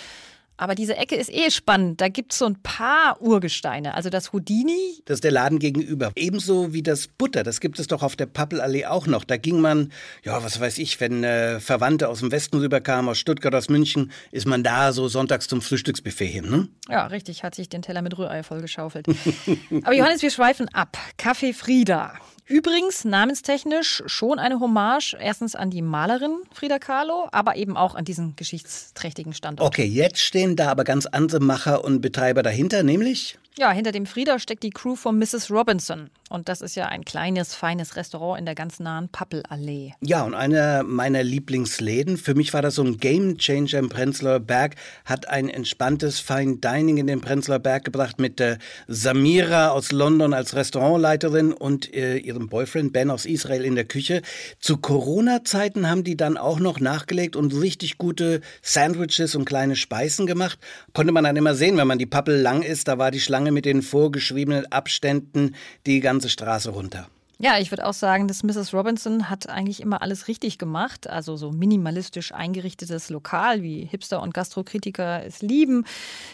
Aber 0.61 0.75
diese 0.75 0.95
Ecke 0.95 1.15
ist 1.15 1.33
eh 1.33 1.51
spannend. 1.51 2.03
Da 2.03 2.09
gibt 2.09 2.33
es 2.33 2.39
so 2.39 2.45
ein 2.45 2.61
paar 2.62 3.23
Urgesteine. 3.23 3.95
Also 3.95 4.11
das 4.11 4.35
Houdini, 4.35 5.01
Das 5.07 5.15
ist 5.17 5.25
der 5.25 5.31
Laden 5.31 5.59
gegenüber. 5.59 6.12
Ebenso 6.17 6.75
wie 6.75 6.83
das 6.83 7.09
Butter, 7.09 7.43
das 7.43 7.61
gibt 7.61 7.79
es 7.79 7.87
doch 7.87 8.03
auf 8.03 8.15
der 8.15 8.27
Pappelallee 8.27 8.85
auch 8.85 9.07
noch. 9.07 9.25
Da 9.25 9.39
ging 9.39 9.62
man, 9.62 9.91
ja, 10.23 10.45
was 10.45 10.61
weiß 10.61 10.77
ich, 10.77 11.01
wenn 11.01 11.25
äh, 11.25 11.61
Verwandte 11.61 12.11
aus 12.11 12.19
dem 12.19 12.31
Westen 12.31 12.59
rüberkamen, 12.59 13.09
aus 13.11 13.19
Stuttgart, 13.19 13.55
aus 13.55 13.71
München, 13.71 14.12
ist 14.33 14.47
man 14.47 14.62
da 14.62 14.93
so 14.93 15.09
sonntags 15.09 15.49
zum 15.49 15.62
Frühstücksbuffet 15.62 16.27
hin, 16.27 16.51
ne? 16.51 16.69
Ja, 16.91 17.07
richtig, 17.07 17.43
hat 17.43 17.55
sich 17.55 17.71
den 17.71 17.81
Teller 17.81 18.03
mit 18.03 18.19
Rührei 18.19 18.43
vollgeschaufelt. 18.43 19.07
Aber 19.83 19.95
Johannes, 19.95 20.21
wir 20.21 20.31
schweifen 20.31 20.69
ab. 20.75 20.99
Café 21.19 21.55
Frieda. 21.55 22.12
Übrigens 22.50 23.05
namenstechnisch 23.05 24.02
schon 24.06 24.41
eine 24.41 24.58
Hommage 24.58 25.17
erstens 25.20 25.55
an 25.55 25.70
die 25.70 25.82
Malerin 25.82 26.37
Frida 26.52 26.81
Kahlo, 26.81 27.29
aber 27.31 27.55
eben 27.55 27.76
auch 27.76 27.94
an 27.94 28.05
diesen 28.05 28.35
geschichtsträchtigen 28.35 29.32
Standort. 29.35 29.69
Okay, 29.69 29.85
jetzt 29.85 30.19
stehen 30.19 30.56
da 30.56 30.69
aber 30.69 30.82
ganz 30.82 31.06
andere 31.06 31.38
Macher 31.38 31.85
und 31.85 32.00
Betreiber 32.00 32.43
dahinter, 32.43 32.82
nämlich 32.82 33.38
Ja, 33.58 33.73
hinter 33.73 33.93
dem 33.93 34.06
Frieda 34.06 34.38
steckt 34.38 34.62
die 34.62 34.70
Crew 34.70 34.94
von 34.94 35.19
Mrs. 35.19 35.50
Robinson. 35.50 36.11
Und 36.32 36.49
das 36.49 36.61
ist 36.61 36.76
ja 36.76 36.87
ein 36.87 37.05
kleines, 37.05 37.56
feines 37.56 37.97
Restaurant 37.97 38.38
in 38.38 38.47
der 38.47 38.55
ganz 38.55 38.79
nahen 38.79 39.08
Pappelallee. 39.08 39.94
Ja, 40.00 40.23
und 40.23 40.35
einer 40.35 40.85
meiner 40.85 41.25
Lieblingsläden, 41.25 42.16
für 42.16 42.37
mich 42.37 42.54
war 42.54 42.62
das 42.62 42.76
so 42.76 42.85
ein 42.85 42.99
Game 42.99 43.37
Changer 43.37 43.80
im 43.80 43.88
Prenzlauer 43.88 44.38
Berg, 44.38 44.76
hat 45.04 45.28
ein 45.28 45.49
entspanntes 45.49 46.21
Fine 46.21 46.59
Dining 46.59 46.99
in 46.99 47.09
den 47.09 47.21
Prenzlauer 47.21 47.59
Berg 47.59 47.85
gebracht 47.85 48.21
mit 48.21 48.38
der 48.38 48.59
Samira 48.87 49.71
aus 49.71 49.90
London 49.90 50.33
als 50.33 50.54
Restaurantleiterin 50.54 51.52
und 51.52 51.92
äh, 51.92 52.19
ihrem 52.19 52.49
Boyfriend 52.49 52.92
Ben 52.92 53.11
aus 53.11 53.26
Israel 53.26 53.64
in 53.64 53.75
der 53.75 53.85
Küche. 53.85 54.23
Zu 54.61 54.76
Corona-Zeiten 54.76 55.90
haben 55.90 56.04
die 56.04 56.16
dann 56.16 56.37
auch 56.37 56.61
noch 56.61 56.78
nachgelegt 56.78 57.35
und 57.35 57.52
richtig 57.54 57.99
gute 57.99 58.40
Sandwiches 58.62 59.35
und 59.35 59.47
kleine 59.47 59.75
Speisen 59.75 60.28
gemacht. 60.28 60.61
Konnte 60.92 61.12
man 61.12 61.25
dann 61.25 61.35
immer 61.35 61.57
sehen, 61.57 61.76
wenn 61.76 61.88
man 61.88 61.99
die 61.99 62.07
Pappel 62.07 62.40
lang 62.40 62.62
ist, 62.62 62.87
da 62.87 62.99
war 62.99 63.11
die 63.11 63.19
Schlange 63.19 63.39
mit 63.44 63.64
den 63.64 63.82
vorgeschriebenen 63.82 64.70
Abständen 64.70 65.54
die 65.87 66.00
ganze 66.00 66.28
Straße 66.28 66.70
runter. 66.70 67.09
Ja, 67.42 67.59
ich 67.59 67.70
würde 67.73 67.87
auch 67.87 67.94
sagen, 67.94 68.28
dass 68.28 68.42
Mrs. 68.42 68.75
Robinson 68.75 69.30
hat 69.30 69.49
eigentlich 69.49 69.80
immer 69.80 70.02
alles 70.02 70.28
richtig 70.28 70.59
gemacht. 70.59 71.09
Also 71.09 71.38
so 71.38 71.50
minimalistisch 71.50 72.32
eingerichtetes 72.32 73.09
Lokal, 73.09 73.62
wie 73.62 73.87
Hipster 73.87 74.20
und 74.20 74.35
Gastrokritiker 74.35 75.25
es 75.25 75.40
lieben. 75.40 75.87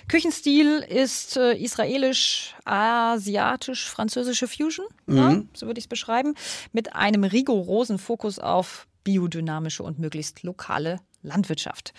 Küchenstil 0.08 0.84
ist 0.88 1.36
äh, 1.36 1.54
israelisch, 1.56 2.56
asiatisch, 2.64 3.88
französische 3.88 4.48
Fusion, 4.48 4.86
ja, 5.06 5.42
so 5.54 5.66
würde 5.66 5.78
ich 5.78 5.84
es 5.84 5.88
beschreiben, 5.88 6.34
mit 6.72 6.96
einem 6.96 7.22
rigorosen 7.22 7.98
Fokus 7.98 8.40
auf 8.40 8.88
biodynamische 9.04 9.84
und 9.84 10.00
möglichst 10.00 10.42
lokale 10.42 10.98
Landwirtschaft. 11.22 11.94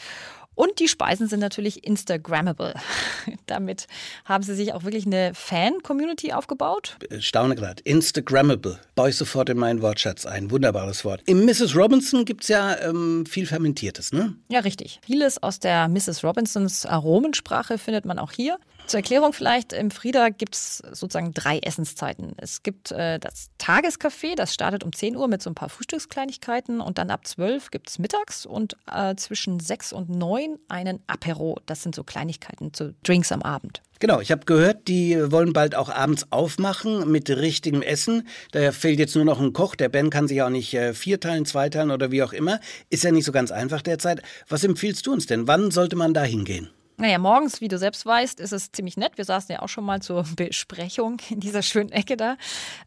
Und 0.58 0.80
die 0.80 0.88
Speisen 0.88 1.28
sind 1.28 1.40
natürlich 1.40 1.86
Instagrammable. 1.86 2.74
Damit 3.46 3.86
haben 4.26 4.44
sie 4.44 4.56
sich 4.56 4.74
auch 4.74 4.84
wirklich 4.84 5.06
eine 5.06 5.36
Fan-Community 5.36 6.34
aufgebaut. 6.34 6.98
Ich 7.12 7.28
staune 7.28 7.54
gerade. 7.54 7.84
Instagrammable. 7.84 8.80
Baue 8.96 9.10
ich 9.10 9.16
sofort 9.16 9.50
in 9.50 9.60
meinen 9.60 9.84
Wortschatz 9.84 10.26
ein. 10.26 10.50
Wunderbares 10.50 11.06
Wort. 11.06 11.22
Im 11.28 11.46
Mrs. 11.46 11.76
Robinson 11.76 12.26
gibt 12.26 12.42
es 12.42 12.48
ja 12.48 12.76
ähm, 12.80 13.28
viel 13.28 13.46
Fermentiertes, 13.46 14.14
ne? 14.14 14.34
Ja, 14.50 14.62
richtig. 14.62 15.00
Vieles 15.06 15.42
aus 15.44 15.60
der 15.60 15.88
Mrs. 15.90 16.24
Robinsons 16.24 16.88
Aromensprache 16.88 17.78
findet 17.78 18.06
man 18.06 18.18
auch 18.18 18.32
hier. 18.32 18.58
Zur 18.88 19.00
Erklärung 19.00 19.34
vielleicht, 19.34 19.74
im 19.74 19.92
Frieda 19.92 20.30
gibt 20.30 20.56
es 20.56 20.78
sozusagen 20.78 21.34
drei 21.34 21.60
Essenszeiten. 21.60 22.34
Es 22.38 22.64
gibt 22.64 22.94
äh, 22.94 23.20
das 23.20 23.50
Tagescafé, 23.60 24.36
das 24.36 24.54
startet 24.54 24.86
um 24.86 24.94
10 24.94 25.18
Uhr 25.18 25.28
mit 25.28 25.44
so 25.44 25.50
ein 25.50 25.56
paar 25.56 25.68
Frühstückskleinigkeiten 25.68 26.80
und 26.80 26.98
dann 26.98 27.12
ab 27.12 27.28
12 27.28 27.70
gibt 27.70 27.90
es 27.90 28.00
mittags 28.00 28.46
und 28.46 28.78
äh, 28.90 29.14
zwischen 29.16 29.60
6 29.60 29.92
und 29.92 30.10
9 30.10 30.47
einen 30.70 31.00
Apero. 31.08 31.58
Das 31.66 31.84
sind 31.84 31.96
so 31.96 32.04
Kleinigkeiten, 32.04 32.72
so 32.76 32.92
Drinks 33.04 33.32
am 33.32 33.42
Abend. 33.42 33.82
Genau, 34.00 34.20
ich 34.20 34.32
habe 34.32 34.46
gehört, 34.46 34.88
die 34.88 35.18
wollen 35.32 35.54
bald 35.54 35.74
auch 35.74 35.90
abends 35.90 36.28
aufmachen 36.32 37.12
mit 37.12 37.30
richtigem 37.30 37.82
Essen. 37.82 38.28
Da 38.52 38.72
fehlt 38.72 39.00
jetzt 39.00 39.16
nur 39.16 39.26
noch 39.26 39.40
ein 39.40 39.54
Koch. 39.54 39.76
Der 39.76 39.90
Ben 39.90 40.12
kann 40.12 40.28
sich 40.28 40.42
auch 40.44 40.50
nicht 40.50 40.74
äh, 40.76 40.94
vierteilen, 40.94 41.46
zweiteilen 41.46 41.90
oder 41.90 42.12
wie 42.12 42.22
auch 42.22 42.34
immer. 42.34 42.60
Ist 42.90 43.04
ja 43.04 43.12
nicht 43.12 43.26
so 43.26 43.32
ganz 43.32 43.52
einfach 43.52 43.82
derzeit. 43.82 44.22
Was 44.48 44.64
empfiehlst 44.64 45.08
du 45.08 45.14
uns 45.14 45.26
denn? 45.26 45.48
Wann 45.48 45.72
sollte 45.72 45.96
man 45.96 46.14
da 46.14 46.24
hingehen? 46.24 46.70
Naja, 47.00 47.20
morgens, 47.20 47.62
wie 47.62 47.68
du 47.68 47.78
selbst 47.78 48.08
weißt, 48.08 48.40
ist 48.40 48.54
es 48.54 48.72
ziemlich 48.72 48.98
nett. 48.98 49.20
Wir 49.20 49.26
saßen 49.26 49.54
ja 49.54 49.62
auch 49.62 49.70
schon 49.70 49.86
mal 49.86 50.02
zur 50.02 50.24
Besprechung 50.36 51.18
in 51.30 51.40
dieser 51.40 51.62
schönen 51.62 51.92
Ecke 51.92 52.18
da. 52.18 52.38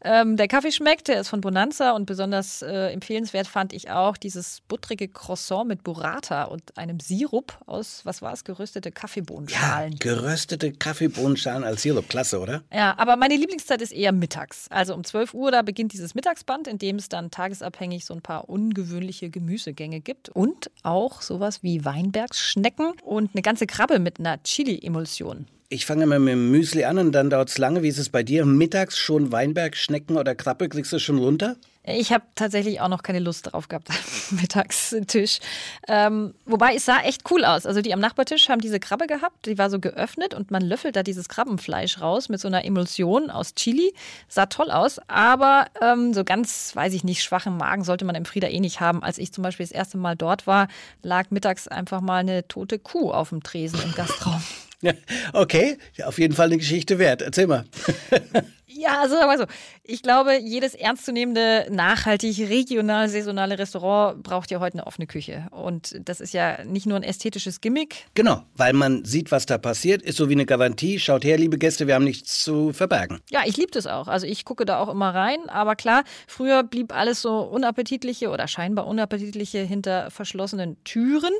Ähm, 0.03 0.35
der 0.35 0.49
Kaffee 0.49 0.73
schmeckt, 0.73 1.07
der 1.07 1.21
ist 1.21 1.29
von 1.29 1.39
Bonanza 1.39 1.91
und 1.91 2.07
besonders 2.07 2.61
äh, 2.61 2.91
empfehlenswert 2.91 3.47
fand 3.47 3.71
ich 3.71 3.89
auch 3.89 4.17
dieses 4.17 4.59
buttrige 4.67 5.07
Croissant 5.07 5.65
mit 5.65 5.83
Burrata 5.83 6.43
und 6.43 6.77
einem 6.77 6.99
Sirup 6.99 7.57
aus, 7.67 8.01
was 8.03 8.21
war 8.21 8.33
es, 8.33 8.43
geröstete 8.43 8.91
Kaffeebohnenschalen. 8.91 9.93
Ja, 9.93 9.97
geröstete 9.97 10.73
Kaffeebohnenschalen 10.73 11.63
als 11.63 11.83
Sirup, 11.83 12.09
klasse, 12.09 12.41
oder? 12.41 12.63
Ja, 12.73 12.93
aber 12.97 13.15
meine 13.15 13.37
Lieblingszeit 13.37 13.81
ist 13.81 13.93
eher 13.93 14.11
mittags. 14.11 14.67
Also 14.71 14.93
um 14.93 15.05
12 15.05 15.33
Uhr, 15.33 15.51
da 15.51 15.61
beginnt 15.61 15.93
dieses 15.93 16.15
Mittagsband, 16.15 16.67
in 16.67 16.79
dem 16.79 16.97
es 16.97 17.07
dann 17.07 17.31
tagesabhängig 17.31 18.03
so 18.03 18.13
ein 18.13 18.21
paar 18.21 18.49
ungewöhnliche 18.49 19.29
Gemüsegänge 19.29 20.01
gibt 20.01 20.27
und 20.27 20.69
auch 20.83 21.21
sowas 21.21 21.63
wie 21.63 21.85
Weinbergsschnecken 21.85 22.91
und 23.03 23.29
eine 23.33 23.41
ganze 23.41 23.67
Krabbe 23.67 24.00
mit 24.01 24.19
einer 24.19 24.41
Chili-Emulsion. 24.43 25.47
Ich 25.73 25.85
fange 25.85 26.05
mal 26.05 26.19
mit 26.19 26.33
dem 26.33 26.51
Müsli 26.51 26.83
an 26.83 26.97
und 26.97 27.13
dann 27.13 27.29
dauert 27.29 27.47
es 27.47 27.57
lange. 27.57 27.81
Wie 27.81 27.87
ist 27.87 27.97
es 27.97 28.09
bei 28.09 28.23
dir? 28.23 28.43
Mittags 28.45 28.97
schon 28.97 29.31
Weinberg, 29.31 29.77
Schnecken 29.77 30.17
oder 30.17 30.35
Krabbe? 30.35 30.67
Kriegst 30.67 30.91
du 30.91 30.99
schon 30.99 31.17
runter? 31.17 31.55
Ich 31.85 32.11
habe 32.11 32.25
tatsächlich 32.35 32.81
auch 32.81 32.89
noch 32.89 33.03
keine 33.03 33.19
Lust 33.19 33.53
drauf 33.53 33.69
gehabt 33.69 33.89
am 34.31 34.35
Mittagstisch. 34.35 35.39
Ähm, 35.87 36.33
wobei 36.45 36.75
es 36.75 36.83
sah 36.83 36.99
echt 37.03 37.31
cool 37.31 37.45
aus. 37.45 37.65
Also 37.65 37.81
die 37.81 37.93
am 37.93 38.01
Nachbartisch 38.01 38.49
haben 38.49 38.59
diese 38.59 38.81
Krabbe 38.81 39.07
gehabt, 39.07 39.45
die 39.45 39.57
war 39.57 39.69
so 39.69 39.79
geöffnet 39.79 40.33
und 40.33 40.51
man 40.51 40.61
löffelt 40.61 40.97
da 40.97 41.03
dieses 41.03 41.29
Krabbenfleisch 41.29 42.01
raus 42.01 42.27
mit 42.27 42.41
so 42.41 42.49
einer 42.49 42.65
Emulsion 42.65 43.29
aus 43.29 43.55
Chili. 43.55 43.93
Sah 44.27 44.47
toll 44.47 44.71
aus, 44.71 44.99
aber 45.07 45.67
ähm, 45.81 46.13
so 46.13 46.25
ganz, 46.25 46.75
weiß 46.75 46.93
ich 46.93 47.05
nicht, 47.05 47.23
schwachen 47.23 47.55
Magen 47.55 47.85
sollte 47.85 48.03
man 48.03 48.15
im 48.15 48.25
Frieda 48.25 48.49
eh 48.49 48.59
nicht 48.59 48.81
haben. 48.81 49.01
Als 49.03 49.17
ich 49.17 49.31
zum 49.31 49.45
Beispiel 49.45 49.65
das 49.65 49.71
erste 49.71 49.97
Mal 49.97 50.17
dort 50.17 50.47
war, 50.47 50.67
lag 51.01 51.31
mittags 51.31 51.69
einfach 51.69 52.01
mal 52.01 52.17
eine 52.17 52.45
tote 52.49 52.77
Kuh 52.77 53.09
auf 53.13 53.29
dem 53.29 53.41
Tresen 53.41 53.81
im 53.81 53.93
Gastraum. 53.93 54.43
Okay, 55.33 55.77
auf 56.03 56.19
jeden 56.19 56.33
Fall 56.33 56.47
eine 56.47 56.57
Geschichte 56.57 56.99
wert. 56.99 57.21
Erzähl 57.21 57.47
mal. 57.47 57.65
Ja, 58.81 58.99
also 58.99 59.15
sagen 59.15 59.29
wir 59.29 59.37
so. 59.37 59.45
Ich 59.83 60.01
glaube, 60.01 60.39
jedes 60.39 60.73
ernstzunehmende, 60.73 61.67
nachhaltig, 61.69 62.39
regional, 62.49 63.09
saisonale 63.09 63.59
Restaurant 63.59 64.23
braucht 64.23 64.49
ja 64.49 64.59
heute 64.59 64.79
eine 64.79 64.87
offene 64.87 65.05
Küche. 65.05 65.45
Und 65.51 66.01
das 66.03 66.19
ist 66.19 66.33
ja 66.33 66.63
nicht 66.63 66.87
nur 66.87 66.97
ein 66.97 67.03
ästhetisches 67.03 67.61
Gimmick. 67.61 68.07
Genau, 68.15 68.41
weil 68.55 68.73
man 68.73 69.05
sieht, 69.05 69.31
was 69.31 69.45
da 69.45 69.59
passiert, 69.59 70.01
ist 70.01 70.17
so 70.17 70.29
wie 70.29 70.33
eine 70.33 70.47
Garantie. 70.47 70.97
Schaut 70.97 71.23
her, 71.23 71.37
liebe 71.37 71.59
Gäste, 71.59 71.85
wir 71.85 71.93
haben 71.93 72.05
nichts 72.05 72.43
zu 72.43 72.73
verbergen. 72.73 73.19
Ja, 73.29 73.41
ich 73.45 73.55
liebe 73.55 73.69
das 73.69 73.85
auch. 73.85 74.07
Also 74.07 74.25
ich 74.25 74.45
gucke 74.45 74.65
da 74.65 74.79
auch 74.79 74.89
immer 74.89 75.13
rein. 75.13 75.47
Aber 75.47 75.75
klar, 75.75 76.03
früher 76.25 76.63
blieb 76.63 76.91
alles 76.91 77.21
so 77.21 77.41
unappetitliche 77.41 78.29
oder 78.31 78.47
scheinbar 78.47 78.87
unappetitliche 78.87 79.59
hinter 79.59 80.09
verschlossenen 80.09 80.83
Türen. 80.85 81.33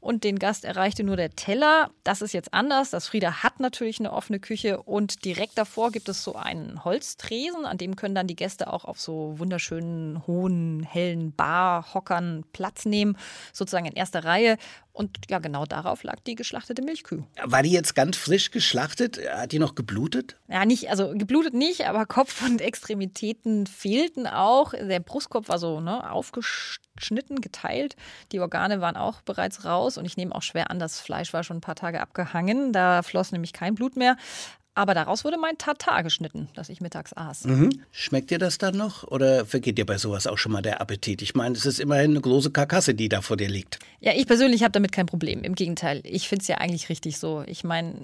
Und 0.00 0.24
den 0.24 0.40
Gast 0.40 0.64
erreichte 0.64 1.04
nur 1.04 1.16
der 1.16 1.36
Teller. 1.36 1.90
Das 2.02 2.20
ist 2.20 2.32
jetzt 2.32 2.52
anders. 2.52 2.90
Das 2.90 3.06
Frieda 3.06 3.44
hat 3.44 3.60
natürlich 3.60 4.00
eine 4.00 4.12
offene 4.12 4.40
Küche. 4.40 4.82
Und 4.82 5.24
direkt 5.24 5.56
davor 5.56 5.92
gibt 5.92 6.08
es 6.08 6.24
so 6.24 6.34
einen 6.34 6.79
Holztresen, 6.84 7.64
an 7.64 7.78
dem 7.78 7.96
können 7.96 8.14
dann 8.14 8.26
die 8.26 8.36
Gäste 8.36 8.72
auch 8.72 8.84
auf 8.84 9.00
so 9.00 9.38
wunderschönen, 9.38 10.26
hohen, 10.26 10.82
hellen 10.82 11.32
Barhockern 11.32 12.44
Platz 12.52 12.84
nehmen, 12.84 13.16
sozusagen 13.52 13.86
in 13.86 13.94
erster 13.94 14.24
Reihe. 14.24 14.56
Und 14.92 15.18
ja, 15.30 15.38
genau 15.38 15.66
darauf 15.66 16.02
lag 16.02 16.20
die 16.26 16.34
geschlachtete 16.34 16.82
Milchkuh. 16.82 17.22
War 17.44 17.62
die 17.62 17.70
jetzt 17.70 17.94
ganz 17.94 18.16
frisch 18.16 18.50
geschlachtet? 18.50 19.20
Hat 19.32 19.52
die 19.52 19.58
noch 19.58 19.74
geblutet? 19.74 20.36
Ja, 20.48 20.64
nicht, 20.66 20.90
also 20.90 21.12
geblutet 21.14 21.54
nicht, 21.54 21.86
aber 21.86 22.06
Kopf 22.06 22.44
und 22.44 22.60
Extremitäten 22.60 23.66
fehlten 23.66 24.26
auch. 24.26 24.72
Der 24.72 25.00
Brustkopf 25.00 25.48
war 25.48 25.58
so 25.58 25.80
ne, 25.80 26.10
aufgeschnitten, 26.10 27.40
geteilt. 27.40 27.96
Die 28.32 28.40
Organe 28.40 28.80
waren 28.80 28.96
auch 28.96 29.22
bereits 29.22 29.64
raus 29.64 29.96
und 29.96 30.04
ich 30.04 30.16
nehme 30.16 30.34
auch 30.34 30.42
schwer 30.42 30.70
an, 30.70 30.78
das 30.78 31.00
Fleisch 31.00 31.32
war 31.32 31.44
schon 31.44 31.58
ein 31.58 31.62
paar 31.62 31.76
Tage 31.76 32.00
abgehangen. 32.00 32.72
Da 32.72 33.02
floss 33.02 33.32
nämlich 33.32 33.52
kein 33.52 33.76
Blut 33.76 33.96
mehr. 33.96 34.16
Aber 34.74 34.94
daraus 34.94 35.24
wurde 35.24 35.36
mein 35.36 35.58
Tatar 35.58 36.04
geschnitten, 36.04 36.48
das 36.54 36.68
ich 36.68 36.80
mittags 36.80 37.12
aß. 37.12 37.44
Mhm. 37.44 37.70
Schmeckt 37.90 38.30
dir 38.30 38.38
das 38.38 38.56
dann 38.56 38.76
noch 38.76 39.02
oder 39.02 39.44
vergeht 39.44 39.78
dir 39.78 39.84
bei 39.84 39.98
sowas 39.98 40.28
auch 40.28 40.38
schon 40.38 40.52
mal 40.52 40.62
der 40.62 40.80
Appetit? 40.80 41.22
Ich 41.22 41.34
meine, 41.34 41.56
es 41.56 41.66
ist 41.66 41.80
immerhin 41.80 42.12
eine 42.12 42.20
große 42.20 42.52
Karkasse, 42.52 42.94
die 42.94 43.08
da 43.08 43.20
vor 43.20 43.36
dir 43.36 43.48
liegt. 43.48 43.80
Ja, 43.98 44.12
ich 44.14 44.26
persönlich 44.26 44.62
habe 44.62 44.70
damit 44.70 44.92
kein 44.92 45.06
Problem. 45.06 45.42
Im 45.42 45.56
Gegenteil, 45.56 46.00
ich 46.04 46.28
finde 46.28 46.42
es 46.42 46.48
ja 46.48 46.58
eigentlich 46.58 46.88
richtig 46.88 47.18
so. 47.18 47.42
Ich 47.46 47.64
meine, 47.64 47.94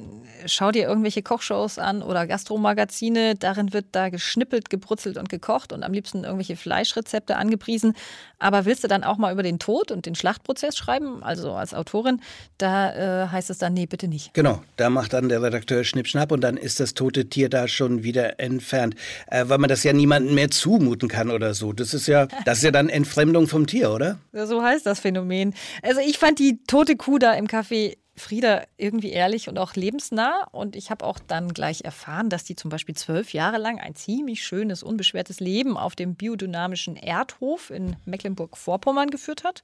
schau 0.46 0.72
dir 0.72 0.88
irgendwelche 0.88 1.22
Kochshows 1.22 1.78
an 1.78 2.02
oder 2.02 2.26
Gastromagazine, 2.26 3.36
darin 3.36 3.72
wird 3.72 3.86
da 3.92 4.08
geschnippelt, 4.08 4.68
gebrutzelt 4.68 5.18
und 5.18 5.28
gekocht 5.28 5.72
und 5.72 5.84
am 5.84 5.92
liebsten 5.92 6.24
irgendwelche 6.24 6.56
Fleischrezepte 6.56 7.36
angepriesen. 7.36 7.94
Aber 8.38 8.64
willst 8.64 8.82
du 8.84 8.88
dann 8.88 9.04
auch 9.04 9.16
mal 9.16 9.32
über 9.32 9.42
den 9.42 9.58
Tod 9.58 9.90
und 9.92 10.04
den 10.04 10.14
Schlachtprozess 10.14 10.76
schreiben, 10.76 11.22
also 11.22 11.52
als 11.52 11.72
Autorin, 11.72 12.20
da 12.58 13.24
äh, 13.24 13.28
heißt 13.28 13.50
es 13.50 13.58
dann, 13.58 13.72
nee, 13.72 13.86
bitte 13.86 14.08
nicht. 14.08 14.34
Genau, 14.34 14.62
da 14.76 14.90
macht 14.90 15.12
dann 15.12 15.28
der 15.28 15.42
Redakteur 15.42 15.84
Schnippschnapp 15.84 16.32
und 16.32 16.42
dann 16.42 16.55
dann 16.56 16.64
ist 16.64 16.80
das 16.80 16.94
tote 16.94 17.28
Tier 17.28 17.48
da 17.48 17.68
schon 17.68 18.02
wieder 18.02 18.40
entfernt. 18.40 18.94
Äh, 19.28 19.44
weil 19.48 19.58
man 19.58 19.68
das 19.68 19.84
ja 19.84 19.92
niemandem 19.92 20.34
mehr 20.34 20.50
zumuten 20.50 21.08
kann 21.08 21.30
oder 21.30 21.54
so. 21.54 21.72
Das 21.72 21.94
ist 21.94 22.06
ja, 22.06 22.26
das 22.44 22.58
ist 22.58 22.64
ja 22.64 22.70
dann 22.70 22.88
Entfremdung 22.88 23.46
vom 23.46 23.66
Tier, 23.66 23.90
oder? 23.90 24.18
Ja, 24.32 24.46
so 24.46 24.62
heißt 24.62 24.86
das 24.86 25.00
Phänomen. 25.00 25.54
Also 25.82 26.00
ich 26.00 26.18
fand 26.18 26.38
die 26.38 26.58
tote 26.66 26.96
Kuh 26.96 27.18
da 27.18 27.34
im 27.34 27.46
Café 27.46 27.96
Frieda 28.16 28.62
irgendwie 28.76 29.10
ehrlich 29.10 29.48
und 29.48 29.58
auch 29.58 29.74
lebensnah. 29.74 30.48
Und 30.52 30.74
ich 30.74 30.90
habe 30.90 31.04
auch 31.04 31.18
dann 31.18 31.52
gleich 31.52 31.84
erfahren, 31.84 32.30
dass 32.30 32.44
die 32.44 32.56
zum 32.56 32.70
Beispiel 32.70 32.94
zwölf 32.94 33.32
Jahre 33.32 33.58
lang 33.58 33.78
ein 33.78 33.94
ziemlich 33.94 34.44
schönes, 34.44 34.82
unbeschwertes 34.82 35.40
Leben 35.40 35.76
auf 35.76 35.94
dem 35.94 36.14
biodynamischen 36.14 36.96
Erdhof 36.96 37.70
in 37.70 37.96
Mecklenburg-Vorpommern 38.06 39.10
geführt 39.10 39.44
hat. 39.44 39.62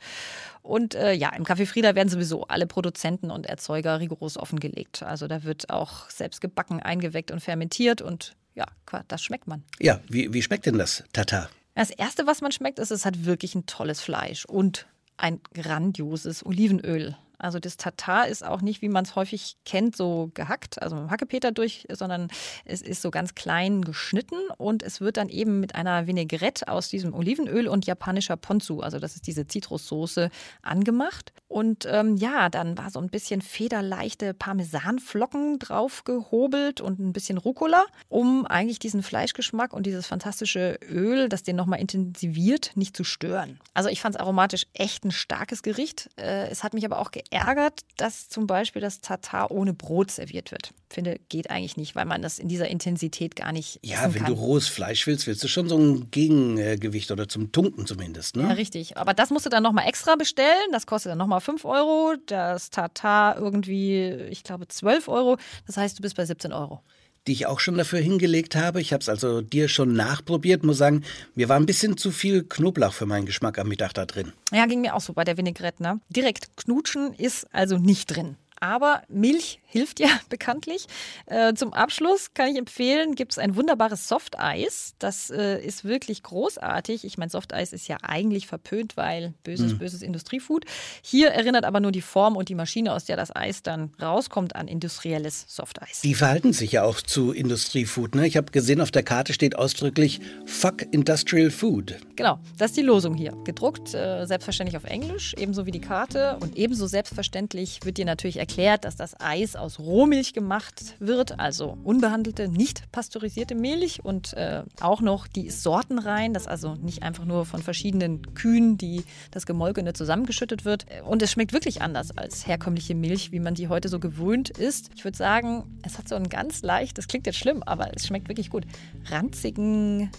Und 0.62 0.94
äh, 0.94 1.12
ja, 1.12 1.30
im 1.34 1.44
Café 1.44 1.66
Frieda 1.66 1.94
werden 1.94 2.08
sowieso 2.08 2.44
alle 2.44 2.66
Produzenten 2.66 3.30
und 3.30 3.46
Erzeuger 3.46 4.00
rigoros 4.00 4.36
offengelegt. 4.36 5.02
Also 5.02 5.26
da 5.26 5.44
wird 5.44 5.70
auch 5.70 6.10
selbst 6.10 6.40
gebacken, 6.40 6.80
eingeweckt 6.80 7.30
und 7.30 7.40
fermentiert. 7.40 8.02
Und 8.02 8.36
ja, 8.54 8.66
das 9.08 9.22
schmeckt 9.22 9.46
man. 9.46 9.62
Ja, 9.80 10.00
wie, 10.08 10.32
wie 10.32 10.42
schmeckt 10.42 10.66
denn 10.66 10.78
das 10.78 11.04
Tata? 11.12 11.48
Das 11.74 11.90
Erste, 11.90 12.26
was 12.26 12.42
man 12.42 12.52
schmeckt, 12.52 12.78
ist, 12.78 12.90
es 12.90 13.06
hat 13.06 13.24
wirklich 13.24 13.54
ein 13.54 13.66
tolles 13.66 14.00
Fleisch 14.02 14.44
und 14.44 14.86
ein 15.16 15.40
grandioses 15.54 16.44
Olivenöl. 16.44 17.16
Also 17.38 17.58
das 17.58 17.76
Tatar 17.76 18.28
ist 18.28 18.44
auch 18.44 18.62
nicht, 18.62 18.82
wie 18.82 18.88
man 18.88 19.04
es 19.04 19.16
häufig 19.16 19.56
kennt, 19.64 19.96
so 19.96 20.30
gehackt, 20.34 20.80
also 20.80 20.96
mit 20.96 21.04
dem 21.04 21.10
Hackepeter 21.10 21.52
durch, 21.52 21.86
sondern 21.90 22.28
es 22.64 22.82
ist 22.82 23.02
so 23.02 23.10
ganz 23.10 23.34
klein 23.34 23.82
geschnitten 23.82 24.36
und 24.58 24.82
es 24.82 25.00
wird 25.00 25.16
dann 25.16 25.28
eben 25.28 25.60
mit 25.60 25.74
einer 25.74 26.06
Vinaigrette 26.06 26.68
aus 26.68 26.88
diesem 26.88 27.14
Olivenöl 27.14 27.68
und 27.68 27.86
japanischer 27.86 28.36
Ponzu, 28.36 28.80
also 28.80 28.98
das 28.98 29.16
ist 29.16 29.26
diese 29.26 29.46
Zitrussoße, 29.46 30.30
angemacht. 30.62 31.32
Und 31.48 31.86
ähm, 31.86 32.16
ja, 32.16 32.48
dann 32.48 32.78
war 32.78 32.90
so 32.90 32.98
ein 32.98 33.08
bisschen 33.08 33.42
federleichte 33.42 34.32
Parmesanflocken 34.34 35.58
drauf 35.58 36.04
gehobelt 36.04 36.80
und 36.80 36.98
ein 36.98 37.12
bisschen 37.12 37.38
Rucola, 37.38 37.84
um 38.08 38.46
eigentlich 38.46 38.78
diesen 38.78 39.02
Fleischgeschmack 39.02 39.72
und 39.72 39.84
dieses 39.84 40.06
fantastische 40.06 40.78
Öl, 40.88 41.28
das 41.28 41.42
den 41.42 41.56
nochmal 41.56 41.80
intensiviert, 41.80 42.72
nicht 42.74 42.96
zu 42.96 43.04
stören. 43.04 43.60
Also 43.74 43.88
ich 43.88 44.00
fand 44.00 44.14
es 44.14 44.20
aromatisch 44.20 44.66
echt 44.74 45.04
ein 45.04 45.10
starkes 45.10 45.62
Gericht. 45.62 46.08
Äh, 46.16 46.48
es 46.48 46.64
hat 46.64 46.72
mich 46.72 46.84
aber 46.84 46.98
auch 46.98 47.10
ärgert, 47.32 47.80
dass 47.96 48.28
zum 48.28 48.46
Beispiel 48.46 48.82
das 48.82 49.00
Tatar 49.00 49.50
ohne 49.50 49.72
Brot 49.74 50.10
serviert 50.10 50.50
wird. 50.50 50.72
Finde, 50.90 51.18
geht 51.28 51.50
eigentlich 51.50 51.76
nicht, 51.76 51.94
weil 51.94 52.04
man 52.04 52.22
das 52.22 52.38
in 52.38 52.48
dieser 52.48 52.68
Intensität 52.68 53.34
gar 53.36 53.52
nicht. 53.52 53.80
Ja, 53.82 54.12
wenn 54.14 54.24
kann. 54.24 54.34
du 54.34 54.40
rohes 54.40 54.68
Fleisch 54.68 55.06
willst, 55.06 55.26
willst 55.26 55.42
du 55.42 55.48
schon 55.48 55.68
so 55.68 55.78
ein 55.78 56.10
Gegengewicht 56.10 57.10
oder 57.10 57.28
zum 57.28 57.52
Tunken 57.52 57.86
zumindest. 57.86 58.36
Ne? 58.36 58.42
Ja, 58.42 58.50
richtig. 58.50 58.96
Aber 58.98 59.14
das 59.14 59.30
musst 59.30 59.46
du 59.46 59.50
dann 59.50 59.62
nochmal 59.62 59.88
extra 59.88 60.16
bestellen. 60.16 60.70
Das 60.72 60.86
kostet 60.86 61.10
dann 61.10 61.18
nochmal 61.18 61.40
5 61.40 61.64
Euro. 61.64 62.14
Das 62.26 62.70
Tatar 62.70 63.36
irgendwie, 63.38 64.02
ich 64.30 64.44
glaube, 64.44 64.68
12 64.68 65.08
Euro. 65.08 65.38
Das 65.66 65.76
heißt, 65.76 65.98
du 65.98 66.02
bist 66.02 66.16
bei 66.16 66.26
17 66.26 66.52
Euro 66.52 66.82
die 67.26 67.32
ich 67.32 67.46
auch 67.46 67.60
schon 67.60 67.76
dafür 67.76 68.00
hingelegt 68.00 68.56
habe. 68.56 68.80
Ich 68.80 68.92
habe 68.92 69.00
es 69.00 69.08
also 69.08 69.40
dir 69.40 69.68
schon 69.68 69.92
nachprobiert. 69.94 70.64
Muss 70.64 70.78
sagen, 70.78 71.02
mir 71.34 71.48
war 71.48 71.56
ein 71.56 71.66
bisschen 71.66 71.96
zu 71.96 72.10
viel 72.10 72.44
Knoblauch 72.44 72.92
für 72.92 73.06
meinen 73.06 73.26
Geschmack 73.26 73.58
am 73.58 73.68
Mittag 73.68 73.92
da 73.94 74.06
drin. 74.06 74.32
Ja, 74.52 74.66
ging 74.66 74.80
mir 74.80 74.94
auch 74.94 75.00
so 75.00 75.12
bei 75.12 75.24
der 75.24 75.36
Vinaigrette. 75.36 75.82
Ne? 75.82 76.00
Direkt 76.08 76.56
knutschen 76.56 77.14
ist 77.14 77.46
also 77.52 77.78
nicht 77.78 78.06
drin. 78.06 78.36
Aber 78.62 79.02
Milch 79.08 79.58
hilft 79.64 79.98
ja 79.98 80.06
bekanntlich. 80.28 80.86
Äh, 81.26 81.54
zum 81.54 81.72
Abschluss 81.72 82.32
kann 82.32 82.50
ich 82.50 82.56
empfehlen, 82.56 83.16
gibt 83.16 83.32
es 83.32 83.38
ein 83.38 83.56
wunderbares 83.56 84.06
Softeis. 84.06 84.94
Das 85.00 85.30
äh, 85.30 85.60
ist 85.60 85.84
wirklich 85.84 86.22
großartig. 86.22 87.04
Ich 87.04 87.18
meine, 87.18 87.30
Softeis 87.30 87.72
ist 87.72 87.88
ja 87.88 87.96
eigentlich 88.02 88.46
verpönt, 88.46 88.96
weil 88.96 89.34
böses, 89.42 89.72
mhm. 89.72 89.78
böses 89.78 90.02
Industriefood. 90.02 90.64
Hier 91.02 91.30
erinnert 91.30 91.64
aber 91.64 91.80
nur 91.80 91.90
die 91.90 92.02
Form 92.02 92.36
und 92.36 92.50
die 92.50 92.54
Maschine, 92.54 92.92
aus 92.92 93.04
der 93.04 93.16
das 93.16 93.34
Eis 93.34 93.64
dann 93.64 93.90
rauskommt, 94.00 94.54
an 94.54 94.68
industrielles 94.68 95.44
Softeis. 95.48 96.02
Die 96.02 96.14
verhalten 96.14 96.52
sich 96.52 96.70
ja 96.72 96.84
auch 96.84 97.00
zu 97.00 97.32
Industriefood. 97.32 98.14
Ne? 98.14 98.28
Ich 98.28 98.36
habe 98.36 98.52
gesehen, 98.52 98.80
auf 98.80 98.92
der 98.92 99.02
Karte 99.02 99.32
steht 99.32 99.56
ausdrücklich 99.56 100.20
Fuck 100.46 100.82
Industrial 100.92 101.50
Food. 101.50 101.96
Genau, 102.14 102.38
das 102.58 102.70
ist 102.70 102.76
die 102.76 102.82
Losung 102.82 103.14
hier. 103.14 103.32
Gedruckt, 103.44 103.92
äh, 103.92 104.24
selbstverständlich 104.24 104.76
auf 104.76 104.84
Englisch, 104.84 105.34
ebenso 105.36 105.66
wie 105.66 105.72
die 105.72 105.80
Karte. 105.80 106.36
Und 106.40 106.56
ebenso 106.56 106.86
selbstverständlich 106.86 107.80
wird 107.82 107.98
dir 107.98 108.04
natürlich 108.04 108.36
erklärt, 108.36 108.51
erklärt, 108.52 108.84
dass 108.84 108.96
das 108.96 109.18
Eis 109.18 109.56
aus 109.56 109.78
Rohmilch 109.78 110.34
gemacht 110.34 110.96
wird, 110.98 111.40
also 111.40 111.78
unbehandelte, 111.84 112.48
nicht 112.48 112.92
pasteurisierte 112.92 113.54
Milch 113.54 114.04
und 114.04 114.34
äh, 114.34 114.62
auch 114.80 115.00
noch 115.00 115.26
die 115.26 115.48
Sorten 115.48 115.98
rein, 115.98 116.34
dass 116.34 116.46
also 116.46 116.74
nicht 116.74 117.02
einfach 117.02 117.24
nur 117.24 117.46
von 117.46 117.62
verschiedenen 117.62 118.34
Kühen, 118.34 118.76
die 118.76 119.04
das 119.30 119.46
Gemolkene 119.46 119.94
zusammengeschüttet 119.94 120.66
wird. 120.66 120.84
Und 121.04 121.22
es 121.22 121.32
schmeckt 121.32 121.54
wirklich 121.54 121.80
anders 121.80 122.16
als 122.16 122.46
herkömmliche 122.46 122.94
Milch, 122.94 123.32
wie 123.32 123.40
man 123.40 123.54
die 123.54 123.68
heute 123.68 123.88
so 123.88 123.98
gewöhnt 123.98 124.50
ist. 124.50 124.90
Ich 124.94 125.04
würde 125.04 125.16
sagen, 125.16 125.80
es 125.82 125.96
hat 125.96 126.08
so 126.08 126.14
einen 126.14 126.28
ganz 126.28 126.62
leicht, 126.62 126.98
das 126.98 127.08
klingt 127.08 127.26
jetzt 127.26 127.38
schlimm, 127.38 127.62
aber 127.62 127.94
es 127.94 128.06
schmeckt 128.06 128.28
wirklich 128.28 128.50
gut, 128.50 128.64
ranzigen 129.08 130.10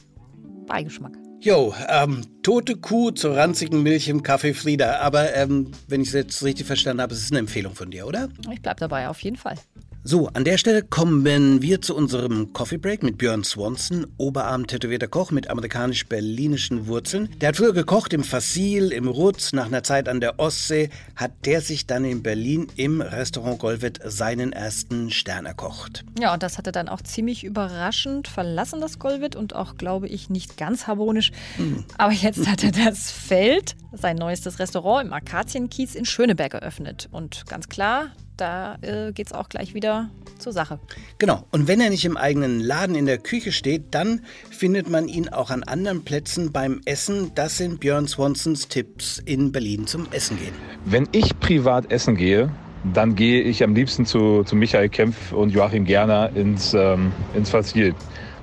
Beigeschmack. 0.65 1.22
Jo, 1.43 1.75
ähm, 1.89 2.21
tote 2.41 2.77
Kuh 2.77 3.11
zur 3.11 3.35
ranzigen 3.35 3.83
Milch 3.83 4.07
im 4.07 4.23
Café 4.23 4.53
Frieda. 4.53 5.01
Aber 5.01 5.35
ähm, 5.35 5.71
wenn 5.89 5.99
ich 5.99 6.07
es 6.07 6.13
jetzt 6.13 6.41
richtig 6.41 6.65
verstanden 6.65 7.01
habe, 7.01 7.13
ist 7.13 7.21
es 7.21 7.31
eine 7.31 7.39
Empfehlung 7.39 7.75
von 7.75 7.91
dir, 7.91 8.07
oder? 8.07 8.29
Ich 8.49 8.61
bleib 8.61 8.77
dabei, 8.77 9.09
auf 9.09 9.19
jeden 9.19 9.35
Fall. 9.35 9.57
So, 10.05 10.27
an 10.33 10.43
der 10.43 10.57
Stelle 10.57 10.83
kommen 10.83 11.61
wir 11.61 11.81
zu 11.81 11.95
unserem 11.95 12.51
Coffee 12.51 12.77
Break 12.77 13.03
mit 13.03 13.17
Björn 13.17 13.45
Swanson, 13.45 14.05
Oberarm-tätowierter 14.17 15.07
Koch 15.07 15.31
mit 15.31 15.49
amerikanisch-berlinischen 15.49 16.87
Wurzeln. 16.87 17.29
Der 17.39 17.47
hat 17.47 17.55
früher 17.55 17.71
gekocht 17.71 18.11
im 18.11 18.25
Fassil, 18.25 18.91
im 18.91 19.07
Rutz, 19.07 19.53
nach 19.53 19.67
einer 19.67 19.81
Zeit 19.81 20.09
an 20.09 20.19
der 20.19 20.41
Ostsee 20.41 20.89
hat 21.15 21.31
der 21.45 21.61
sich 21.61 21.87
dann 21.87 22.03
in 22.03 22.21
Berlin 22.21 22.67
im 22.75 22.99
Restaurant 22.99 23.59
Golvet 23.59 24.01
seinen 24.03 24.51
ersten 24.51 25.09
Stern 25.09 25.45
erkocht. 25.45 26.03
Ja, 26.19 26.33
und 26.33 26.43
das 26.43 26.57
hatte 26.57 26.73
dann 26.73 26.89
auch 26.89 27.01
ziemlich 27.01 27.45
überraschend 27.45 28.27
verlassen, 28.27 28.81
das 28.81 28.99
Golvet, 28.99 29.37
und 29.37 29.55
auch, 29.55 29.77
glaube 29.77 30.09
ich, 30.09 30.29
nicht 30.29 30.57
ganz 30.57 30.85
harmonisch. 30.85 31.31
Mhm. 31.57 31.85
Aber 31.97 32.11
jetzt 32.11 32.45
hat 32.45 32.61
er 32.61 32.73
das 32.73 33.09
Feld, 33.09 33.77
sein 33.93 34.17
neuestes 34.17 34.59
Restaurant 34.59 35.07
im 35.07 35.13
Akazienkiez 35.13 35.95
in 35.95 36.03
Schöneberg 36.03 36.55
eröffnet. 36.55 37.07
Und 37.13 37.45
ganz 37.47 37.69
klar, 37.69 38.11
da 38.37 38.77
äh, 38.81 39.11
geht 39.11 39.27
es 39.27 39.33
auch 39.33 39.49
gleich 39.49 39.73
wieder 39.73 40.09
zur 40.39 40.53
Sache. 40.53 40.79
Genau. 41.19 41.45
Und 41.51 41.67
wenn 41.67 41.79
er 41.79 41.89
nicht 41.89 42.05
im 42.05 42.17
eigenen 42.17 42.59
Laden 42.59 42.95
in 42.95 43.05
der 43.05 43.17
Küche 43.17 43.51
steht, 43.51 43.83
dann 43.91 44.21
findet 44.49 44.89
man 44.89 45.07
ihn 45.07 45.29
auch 45.29 45.49
an 45.49 45.63
anderen 45.63 46.03
Plätzen 46.03 46.51
beim 46.51 46.81
Essen. 46.85 47.31
Das 47.35 47.57
sind 47.57 47.79
Björn 47.79 48.07
Swansons 48.07 48.67
Tipps 48.67 49.19
in 49.19 49.51
Berlin 49.51 49.87
zum 49.87 50.07
Essen 50.11 50.37
gehen. 50.37 50.53
Wenn 50.85 51.07
ich 51.11 51.39
privat 51.39 51.91
essen 51.91 52.15
gehe, 52.15 52.51
dann 52.93 53.15
gehe 53.15 53.41
ich 53.41 53.63
am 53.63 53.73
liebsten 53.75 54.05
zu, 54.05 54.43
zu 54.43 54.55
Michael 54.55 54.89
Kempf 54.89 55.31
und 55.31 55.51
Joachim 55.51 55.85
Gerner 55.85 56.31
ins, 56.35 56.73
ähm, 56.73 57.13
ins 57.33 57.49
Fazil. 57.49 57.95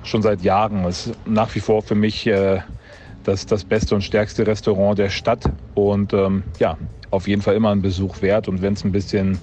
Schon 0.03 0.23
seit 0.23 0.41
Jahren. 0.41 0.83
Das 0.83 1.07
ist 1.07 1.15
nach 1.27 1.53
wie 1.53 1.59
vor 1.59 1.83
für 1.83 1.93
mich 1.93 2.25
äh, 2.25 2.61
das, 3.23 3.45
das 3.45 3.63
beste 3.63 3.95
und 3.95 4.01
stärkste 4.01 4.45
Restaurant 4.45 4.97
der 4.97 5.09
Stadt. 5.09 5.51
Und 5.75 6.13
ähm, 6.13 6.43
ja, 6.59 6.77
auf 7.09 7.27
jeden 7.27 7.41
Fall 7.41 7.55
immer 7.55 7.71
ein 7.71 7.81
Besuch 7.81 8.21
wert. 8.21 8.47
Und 8.47 8.61
wenn 8.61 8.73
es 8.73 8.83
ein 8.83 8.91
bisschen 8.91 9.39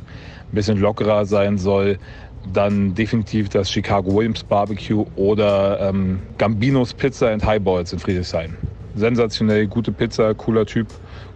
ein 0.51 0.55
bisschen 0.55 0.79
lockerer 0.79 1.27
sein 1.27 1.59
soll, 1.59 1.99
dann 2.53 2.95
definitiv 2.95 3.49
das 3.49 3.71
Chicago 3.71 4.15
Williams 4.15 4.43
Barbecue 4.43 5.05
oder 5.17 5.81
ähm, 5.81 6.21
Gambinos 6.39 6.95
Pizza 6.95 7.31
and 7.31 7.45
Highballs 7.45 7.93
in 7.93 7.99
Friedrichshain. 7.99 8.57
Sensationell, 8.95 9.67
gute 9.67 9.93
Pizza, 9.93 10.35
cooler 10.35 10.65
Typ, 10.65 10.89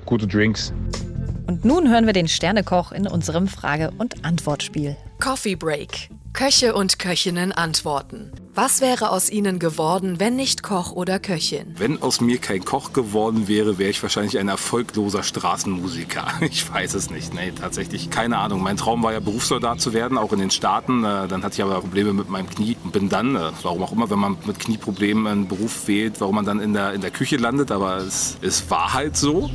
gute 0.06 0.26
Drinks. 0.26 0.72
Und 1.46 1.64
nun 1.64 1.90
hören 1.90 2.06
wir 2.06 2.12
den 2.12 2.28
Sternekoch 2.28 2.92
in 2.92 3.06
unserem 3.06 3.46
Frage- 3.46 3.90
und 3.99 4.25
Antwortspiel. 4.25 4.96
Coffee 5.20 5.56
Break. 5.56 6.08
Köche 6.32 6.74
und 6.74 6.98
Köchinnen 6.98 7.52
antworten. 7.52 8.32
Was 8.54 8.80
wäre 8.80 9.10
aus 9.10 9.30
Ihnen 9.30 9.58
geworden, 9.58 10.18
wenn 10.18 10.34
nicht 10.34 10.62
Koch 10.62 10.90
oder 10.90 11.18
Köchin? 11.18 11.74
Wenn 11.76 12.00
aus 12.00 12.22
mir 12.22 12.38
kein 12.38 12.64
Koch 12.64 12.94
geworden 12.94 13.48
wäre, 13.48 13.76
wäre 13.76 13.90
ich 13.90 14.02
wahrscheinlich 14.02 14.38
ein 14.38 14.48
erfolgloser 14.48 15.22
Straßenmusiker. 15.22 16.26
Ich 16.40 16.70
weiß 16.72 16.94
es 16.94 17.10
nicht. 17.10 17.34
Nee, 17.34 17.52
tatsächlich 17.52 18.08
keine 18.08 18.38
Ahnung. 18.38 18.62
Mein 18.62 18.78
Traum 18.78 19.02
war 19.02 19.12
ja 19.12 19.20
Berufssoldat 19.20 19.80
zu 19.80 19.92
werden, 19.92 20.16
auch 20.16 20.32
in 20.32 20.38
den 20.38 20.50
Staaten. 20.50 21.04
Äh, 21.04 21.28
dann 21.28 21.42
hatte 21.44 21.54
ich 21.54 21.62
aber 21.62 21.80
Probleme 21.80 22.14
mit 22.14 22.30
meinem 22.30 22.48
Knie 22.48 22.76
und 22.82 22.92
bin 22.92 23.10
dann, 23.10 23.36
äh, 23.36 23.50
warum 23.62 23.82
auch 23.82 23.92
immer, 23.92 24.08
wenn 24.08 24.18
man 24.18 24.38
mit 24.46 24.58
Knieproblemen 24.58 25.26
einen 25.26 25.48
Beruf 25.48 25.86
wählt, 25.86 26.20
warum 26.20 26.36
man 26.36 26.46
dann 26.46 26.60
in 26.60 26.72
der, 26.72 26.94
in 26.94 27.02
der 27.02 27.10
Küche 27.10 27.36
landet. 27.36 27.70
Aber 27.70 27.98
es, 27.98 28.38
es 28.40 28.70
war 28.70 28.94
halt 28.94 29.18
so. 29.18 29.50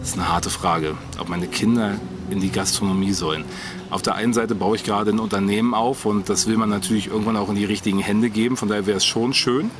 Das 0.00 0.08
ist 0.08 0.14
eine 0.14 0.28
harte 0.28 0.50
Frage, 0.50 0.96
ob 1.18 1.28
meine 1.28 1.48
Kinder 1.48 1.96
in 2.30 2.40
die 2.40 2.50
Gastronomie 2.50 3.12
sollen. 3.12 3.44
Auf 3.90 4.02
der 4.02 4.14
einen 4.14 4.32
Seite 4.32 4.54
baue 4.54 4.76
ich 4.76 4.84
gerade 4.84 5.10
ein 5.10 5.18
Unternehmen 5.18 5.74
auf 5.74 6.06
und 6.06 6.28
das 6.28 6.46
will 6.46 6.56
man 6.56 6.68
natürlich 6.68 7.08
irgendwann 7.08 7.36
auch 7.36 7.48
in 7.48 7.54
die 7.54 7.64
richtigen 7.64 7.98
Hände 7.98 8.30
geben. 8.30 8.56
Von 8.56 8.68
daher 8.68 8.86
wäre 8.86 8.96
es 8.96 9.04
schon 9.04 9.34
schön, 9.34 9.70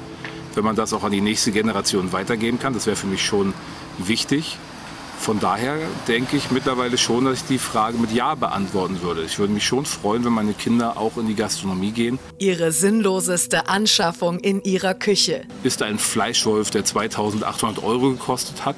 wenn 0.54 0.64
man 0.64 0.76
das 0.76 0.92
auch 0.92 1.04
an 1.04 1.12
die 1.12 1.20
nächste 1.20 1.52
Generation 1.52 2.12
weitergeben 2.12 2.58
kann. 2.58 2.72
Das 2.72 2.86
wäre 2.86 2.96
für 2.96 3.06
mich 3.06 3.24
schon 3.24 3.54
wichtig. 3.98 4.58
Von 5.18 5.40
daher 5.40 5.78
denke 6.06 6.36
ich 6.36 6.50
mittlerweile 6.50 6.96
schon, 6.98 7.24
dass 7.24 7.40
ich 7.40 7.46
die 7.46 7.58
Frage 7.58 7.98
mit 7.98 8.12
Ja 8.12 8.34
beantworten 8.34 9.02
würde. 9.02 9.24
Ich 9.24 9.38
würde 9.38 9.52
mich 9.52 9.66
schon 9.66 9.84
freuen, 9.84 10.24
wenn 10.24 10.32
meine 10.32 10.52
Kinder 10.52 10.96
auch 10.96 11.16
in 11.16 11.26
die 11.26 11.34
Gastronomie 11.34 11.90
gehen. 11.90 12.18
Ihre 12.38 12.70
sinnloseste 12.70 13.68
Anschaffung 13.68 14.38
in 14.38 14.62
ihrer 14.62 14.94
Küche. 14.94 15.42
Ist 15.64 15.82
ein 15.82 15.98
Fleischwolf, 15.98 16.70
der 16.70 16.84
2800 16.84 17.82
Euro 17.82 18.10
gekostet 18.10 18.64
hat, 18.64 18.76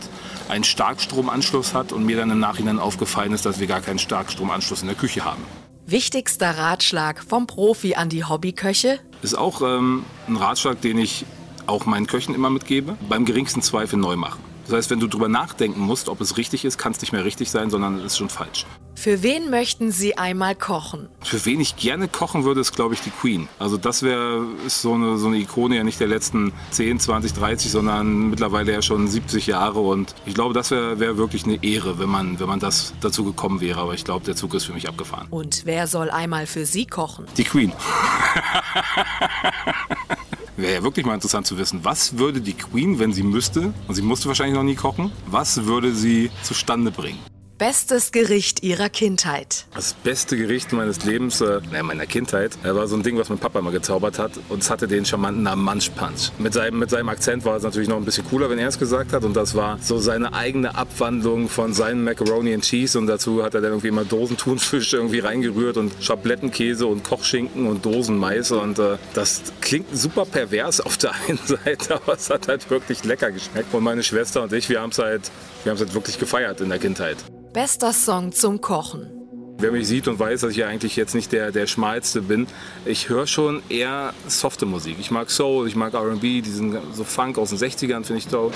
einen 0.49 0.65
Starkstromanschluss 0.65 1.75
hat 1.75 1.93
und 1.93 2.07
mir 2.07 2.17
dann 2.17 2.31
im 2.31 2.39
Nachhinein 2.39 2.79
aufgefallen 2.79 3.33
ist, 3.33 3.45
dass 3.45 3.61
wir 3.61 3.67
gar 3.67 3.81
keinen 3.81 3.99
Starkstromanschluss 3.99 4.81
in 4.81 4.89
der 4.89 4.97
Küche 4.97 5.25
haben. 5.25 5.43
Wichtigster 5.87 6.57
Ratschlag 6.57 7.25
vom 7.25 7.47
Profi 7.47 7.95
an 7.95 8.09
die 8.09 8.25
Hobbyköche? 8.25 9.01
Ist 9.23 9.37
auch 9.37 9.63
ähm, 9.63 10.05
ein 10.27 10.37
Ratschlag, 10.37 10.81
den 10.81 10.99
ich 10.99 11.25
auch 11.67 11.87
meinen 11.87 12.07
Köchen 12.07 12.35
immer 12.35 12.51
mitgebe. 12.51 12.97
Beim 13.09 13.25
geringsten 13.25 13.63
Zweifel 13.63 13.99
neu 13.99 14.17
machen. 14.17 14.48
Das 14.69 14.77
heißt, 14.77 14.91
wenn 14.91 15.01
du 15.01 15.07
darüber 15.07 15.29
nachdenken 15.29 15.81
musst, 15.81 16.11
ob 16.11 16.21
es 16.21 16.37
richtig 16.37 16.67
ist, 16.67 16.77
kann 16.77 16.93
es 16.93 17.01
nicht 17.01 17.13
mehr 17.13 17.25
richtig 17.25 17.51
sein, 17.51 17.71
sondern 17.71 18.01
es 18.01 18.13
ist 18.13 18.19
schon 18.19 18.29
falsch. 18.29 18.67
Für 18.95 19.23
wen 19.23 19.49
möchten 19.49 19.93
Sie 19.93 20.19
einmal 20.19 20.55
kochen? 20.55 21.09
Für 21.23 21.43
wen 21.47 21.61
ich 21.61 21.77
gerne 21.77 22.07
kochen 22.07 22.45
würde, 22.45 22.61
ist, 22.61 22.77
glaube 22.77 22.93
ich, 22.93 23.01
die 23.01 23.11
Queen. 23.11 23.49
Also 23.59 23.79
das 23.79 24.03
wäre 24.03 24.45
so 24.67 24.93
eine, 24.93 25.17
so 25.17 25.29
eine 25.29 25.39
Ikone 25.39 25.77
ja 25.77 25.85
nicht 25.85 26.01
der 26.01 26.09
letzten 26.09 26.53
10, 26.73 27.01
20, 27.01 27.33
30, 27.33 27.71
sondern 27.71 28.29
mittlerweile 28.29 28.73
ja 28.73 28.83
schon 28.83 29.09
70 29.09 29.47
Jahre. 29.47 29.81
Und 29.81 30.15
ich 30.27 30.35
glaube, 30.35 30.53
das 30.53 30.71
wäre 30.71 31.01
wär 31.01 31.17
wirklich 31.17 31.45
eine 31.45 31.63
Ehre, 31.63 31.99
wenn 31.99 32.11
man, 32.11 32.39
wenn 32.39 32.49
man 32.49 32.61
das 32.61 32.93
dazu 33.01 33.25
gekommen 33.25 33.63
wäre. 33.63 33.81
Aber 33.81 33.95
ich 33.95 34.05
glaube, 34.05 34.27
der 34.27 34.37
Zug 34.37 34.53
ist 34.53 34.65
für 34.65 34.75
mich 34.75 34.87
abgefahren. 34.87 35.29
Und 35.31 35.63
wer 35.65 35.87
soll 35.87 36.11
einmal 36.11 36.47
für 36.47 36.67
Sie 36.67 36.85
kochen? 36.85 37.25
Die 37.39 37.45
Queen. 37.45 37.73
Wäre 40.59 40.75
ja 40.75 40.83
wirklich 40.83 41.07
mal 41.07 41.15
interessant 41.15 41.47
zu 41.47 41.57
wissen, 41.57 41.85
was 41.85 42.19
würde 42.19 42.41
die 42.41 42.55
Queen, 42.55 42.99
wenn 42.99 43.13
sie 43.13 43.23
müsste, 43.23 43.73
und 43.87 43.95
sie 43.95 44.03
musste 44.03 44.27
wahrscheinlich 44.27 44.57
noch 44.57 44.65
nie 44.65 44.75
kochen, 44.75 45.13
was 45.27 45.67
würde 45.67 45.95
sie 45.95 46.33
zustande 46.43 46.91
bringen? 46.91 47.21
Bestes 47.59 48.13
Gericht 48.13 48.63
Ihrer 48.63 48.89
Kindheit? 48.89 49.67
Das 49.75 49.93
beste 49.93 50.37
Gericht 50.37 50.73
meines 50.73 51.05
Lebens, 51.05 51.41
äh, 51.41 51.61
meiner 51.83 52.07
Kindheit, 52.07 52.57
äh, 52.63 52.73
war 52.73 52.87
so 52.87 52.95
ein 52.95 53.03
Ding, 53.03 53.19
was 53.19 53.31
mein 53.31 53.41
Papa 53.41 53.61
mal 53.61 53.73
gezaubert 53.73 54.21
hat. 54.21 54.31
Und 54.49 54.63
es 54.63 54.71
hatte 54.71 54.87
den 54.87 55.05
charmanten 55.05 55.43
Namen 55.43 55.65
Munch 55.65 55.93
Punch. 55.97 56.31
Mit 56.39 56.55
seinem, 56.55 56.79
mit 56.79 56.89
seinem 56.89 57.09
Akzent 57.09 57.45
war 57.45 57.57
es 57.57 57.65
natürlich 57.65 57.89
noch 57.89 57.97
ein 57.97 58.05
bisschen 58.05 58.25
cooler, 58.29 58.49
wenn 58.49 58.61
er 58.61 58.69
es 58.69 58.79
gesagt 58.79 59.13
hat. 59.13 59.25
Und 59.25 59.35
das 59.35 59.57
war 59.57 59.77
so 59.83 59.99
seine 59.99 60.35
eigene 60.35 60.77
Abwandlung 60.77 61.49
von 61.49 61.73
seinem 61.75 62.05
Macaroni 62.05 62.55
and 62.55 62.63
Cheese. 62.63 62.97
Und 62.97 63.09
dazu 63.09 63.43
hat 63.43 63.55
er 63.55 63.61
dann 63.61 63.73
irgendwie 63.73 63.89
immer 63.89 64.05
Dosentunfisch 64.05 64.93
irgendwie 64.93 65.19
reingerührt 65.19 65.79
und 65.79 65.93
Schablettenkäse 66.01 66.87
und 66.87 67.03
Kochschinken 67.03 67.67
und 67.67 67.85
Dosenmais. 67.85 68.53
Und 68.53 68.79
äh, 68.79 68.99
das 69.15 69.43
klingt 69.61 69.89
super 69.99 70.27
pervers 70.27 70.81
auf 70.81 70.97
der 70.97 71.13
einen 71.27 71.41
Seite, 71.45 71.97
aber 71.97 72.13
es 72.13 72.31
hat 72.31 72.47
halt 72.47 72.71
wirklich 72.71 73.03
lecker 73.03 73.33
geschmeckt. 73.33 73.75
Und 73.75 73.83
meine 73.83 74.05
Schwester 74.05 74.45
und 74.45 74.53
ich, 74.53 74.69
wir 74.69 74.81
haben 74.81 74.91
es 74.91 74.99
halt, 75.01 75.33
wir 75.65 75.71
haben 75.71 75.77
es 75.77 75.83
halt 75.83 75.95
wirklich 75.95 76.21
gefeiert 76.21 76.61
in 76.61 76.69
der 76.69 76.79
Kindheit. 76.79 77.17
Bester 77.61 77.93
Song 77.93 78.31
zum 78.31 78.61
Kochen. 78.61 79.11
Wer 79.59 79.73
mich 79.73 79.89
sieht 79.89 80.07
und 80.07 80.21
weiß, 80.21 80.43
dass 80.43 80.53
ich 80.53 80.59
ja 80.59 80.69
eigentlich 80.69 80.95
jetzt 80.95 81.17
nicht 81.17 81.33
der, 81.33 81.51
der 81.51 81.67
Schmalste 81.67 82.23
bin, 82.23 82.47
ich 82.85 83.09
höre 83.09 83.27
schon 83.27 83.65
eher 83.69 84.15
softe 84.29 84.65
Musik. 84.65 84.99
Ich 85.01 85.11
mag 85.11 85.29
Soul, 85.29 85.67
ich 85.67 85.75
mag 85.75 85.95
R&B, 85.95 86.41
diesen 86.41 86.79
so 86.95 87.03
Funk 87.03 87.37
aus 87.37 87.49
den 87.49 87.59
60ern 87.59 88.05
finde 88.05 88.19
ich 88.19 88.29
toll, 88.29 88.53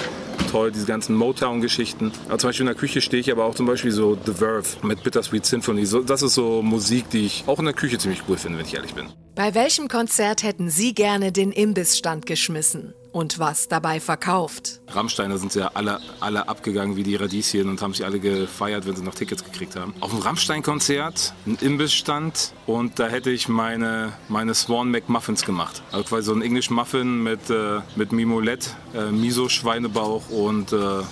toll 0.52 0.70
diese 0.70 0.86
ganzen 0.86 1.16
Motown-Geschichten. 1.16 2.12
zum 2.12 2.48
Beispiel 2.48 2.62
in 2.62 2.66
der 2.66 2.76
Küche 2.76 3.00
stehe 3.00 3.20
ich 3.20 3.32
aber 3.32 3.44
auch 3.44 3.56
zum 3.56 3.66
Beispiel 3.66 3.90
so 3.90 4.16
The 4.24 4.34
Verve 4.34 4.68
mit 4.86 5.02
Bittersweet 5.02 5.46
Symphony. 5.46 5.84
So, 5.84 6.02
das 6.02 6.22
ist 6.22 6.34
so 6.34 6.62
Musik, 6.62 7.10
die 7.10 7.26
ich 7.26 7.42
auch 7.48 7.58
in 7.58 7.64
der 7.64 7.74
Küche 7.74 7.98
ziemlich 7.98 8.22
cool 8.28 8.36
finde, 8.36 8.58
wenn 8.58 8.66
ich 8.66 8.74
ehrlich 8.74 8.94
bin. 8.94 9.08
Bei 9.34 9.56
welchem 9.56 9.88
Konzert 9.88 10.44
hätten 10.44 10.70
Sie 10.70 10.94
gerne 10.94 11.32
den 11.32 11.50
Imbissstand 11.50 12.24
geschmissen? 12.24 12.94
Und 13.12 13.38
was 13.38 13.68
dabei 13.68 14.00
verkauft. 14.00 14.80
Rammsteiner 14.88 15.38
sind 15.38 15.54
ja 15.54 15.70
alle, 15.74 16.00
alle 16.20 16.48
abgegangen 16.48 16.96
wie 16.96 17.02
die 17.02 17.16
Radieschen 17.16 17.68
und 17.68 17.80
haben 17.82 17.94
sich 17.94 18.04
alle 18.04 18.18
gefeiert, 18.18 18.86
wenn 18.86 18.96
sie 18.96 19.02
noch 19.02 19.14
Tickets 19.14 19.44
gekriegt 19.44 19.76
haben. 19.76 19.94
Auf 20.00 20.10
dem 20.10 20.20
Rammstein-Konzert 20.20 21.34
ein 21.46 21.56
Imbissstand 21.60 22.54
und 22.66 22.98
da 22.98 23.08
hätte 23.08 23.30
ich 23.30 23.48
meine, 23.48 24.12
meine 24.28 24.54
Swan 24.54 24.90
McMuffins 24.90 25.44
gemacht. 25.44 25.82
Also 25.92 26.04
quasi 26.04 26.26
so 26.26 26.34
ein 26.34 26.42
English 26.42 26.70
Muffin 26.70 27.22
mit, 27.22 27.50
äh, 27.50 27.80
mit 27.96 28.12
Mimolette, 28.12 28.70
äh, 28.94 29.10
Miso-Schweinebauch 29.10 30.30
und 30.30 30.72
äh, 30.72 31.02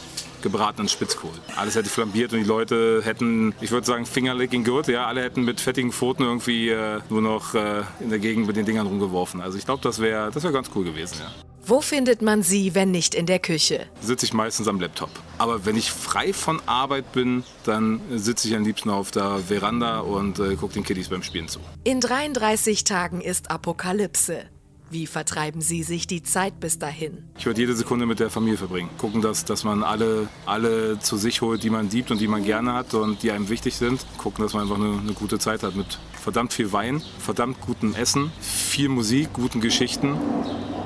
gebratenen 0.42 0.88
Spitzkohl. 0.88 1.32
Alles 1.56 1.74
hätte 1.74 1.88
flambiert 1.88 2.32
und 2.32 2.40
die 2.40 2.46
Leute 2.46 3.02
hätten, 3.04 3.54
ich 3.60 3.70
würde 3.70 3.86
sagen, 3.86 4.06
Fingerlicking 4.06 4.64
good. 4.64 4.88
Ja, 4.88 5.06
alle 5.06 5.22
hätten 5.22 5.44
mit 5.44 5.60
fettigen 5.60 5.92
Pfoten 5.92 6.22
irgendwie 6.22 6.70
äh, 6.70 7.00
nur 7.10 7.22
noch 7.22 7.54
äh, 7.54 7.82
in 8.00 8.10
der 8.10 8.18
Gegend 8.18 8.46
mit 8.46 8.56
den 8.56 8.64
Dingern 8.64 8.86
rumgeworfen. 8.86 9.40
Also 9.40 9.58
ich 9.58 9.64
glaube, 9.64 9.82
das 9.82 10.00
wäre 10.00 10.30
das 10.32 10.42
wär 10.42 10.52
ganz 10.52 10.70
cool 10.74 10.84
gewesen. 10.84 11.18
Ja. 11.20 11.49
Wo 11.62 11.80
findet 11.80 12.22
man 12.22 12.42
sie, 12.42 12.74
wenn 12.74 12.90
nicht 12.90 13.14
in 13.14 13.26
der 13.26 13.38
Küche? 13.38 13.86
Sitze 14.00 14.26
ich 14.26 14.32
meistens 14.32 14.66
am 14.66 14.80
Laptop. 14.80 15.10
Aber 15.38 15.66
wenn 15.66 15.76
ich 15.76 15.90
frei 15.92 16.32
von 16.32 16.60
Arbeit 16.66 17.12
bin, 17.12 17.44
dann 17.64 18.00
sitze 18.10 18.48
ich 18.48 18.56
am 18.56 18.64
liebsten 18.64 18.88
auf 18.90 19.10
der 19.10 19.38
Veranda 19.38 20.00
und 20.00 20.38
äh, 20.38 20.56
gucke 20.56 20.74
den 20.74 20.84
Kiddies 20.84 21.10
beim 21.10 21.22
Spielen 21.22 21.48
zu. 21.48 21.60
In 21.84 22.00
33 22.00 22.84
Tagen 22.84 23.20
ist 23.20 23.50
Apokalypse. 23.50 24.44
Wie 24.92 25.06
vertreiben 25.06 25.60
Sie 25.60 25.84
sich 25.84 26.08
die 26.08 26.24
Zeit 26.24 26.58
bis 26.58 26.80
dahin? 26.80 27.30
Ich 27.38 27.46
würde 27.46 27.60
jede 27.60 27.76
Sekunde 27.76 28.06
mit 28.06 28.18
der 28.18 28.28
Familie 28.28 28.58
verbringen. 28.58 28.88
Gucken, 28.98 29.22
dass, 29.22 29.44
dass 29.44 29.62
man 29.62 29.84
alle, 29.84 30.28
alle 30.46 30.98
zu 30.98 31.16
sich 31.16 31.42
holt, 31.42 31.62
die 31.62 31.70
man 31.70 31.90
liebt 31.90 32.10
und 32.10 32.20
die 32.20 32.26
man 32.26 32.42
gerne 32.42 32.72
hat 32.72 32.94
und 32.94 33.22
die 33.22 33.30
einem 33.30 33.48
wichtig 33.48 33.76
sind. 33.76 34.04
Gucken, 34.18 34.42
dass 34.42 34.54
man 34.54 34.62
einfach 34.62 34.76
eine, 34.76 34.98
eine 34.98 35.12
gute 35.12 35.38
Zeit 35.38 35.62
hat 35.62 35.76
mit 35.76 35.98
verdammt 36.12 36.52
viel 36.52 36.72
Wein, 36.72 37.02
verdammt 37.20 37.60
gutem 37.60 37.94
Essen, 37.94 38.32
viel 38.40 38.88
Musik, 38.88 39.32
guten 39.34 39.60
Geschichten 39.60 40.16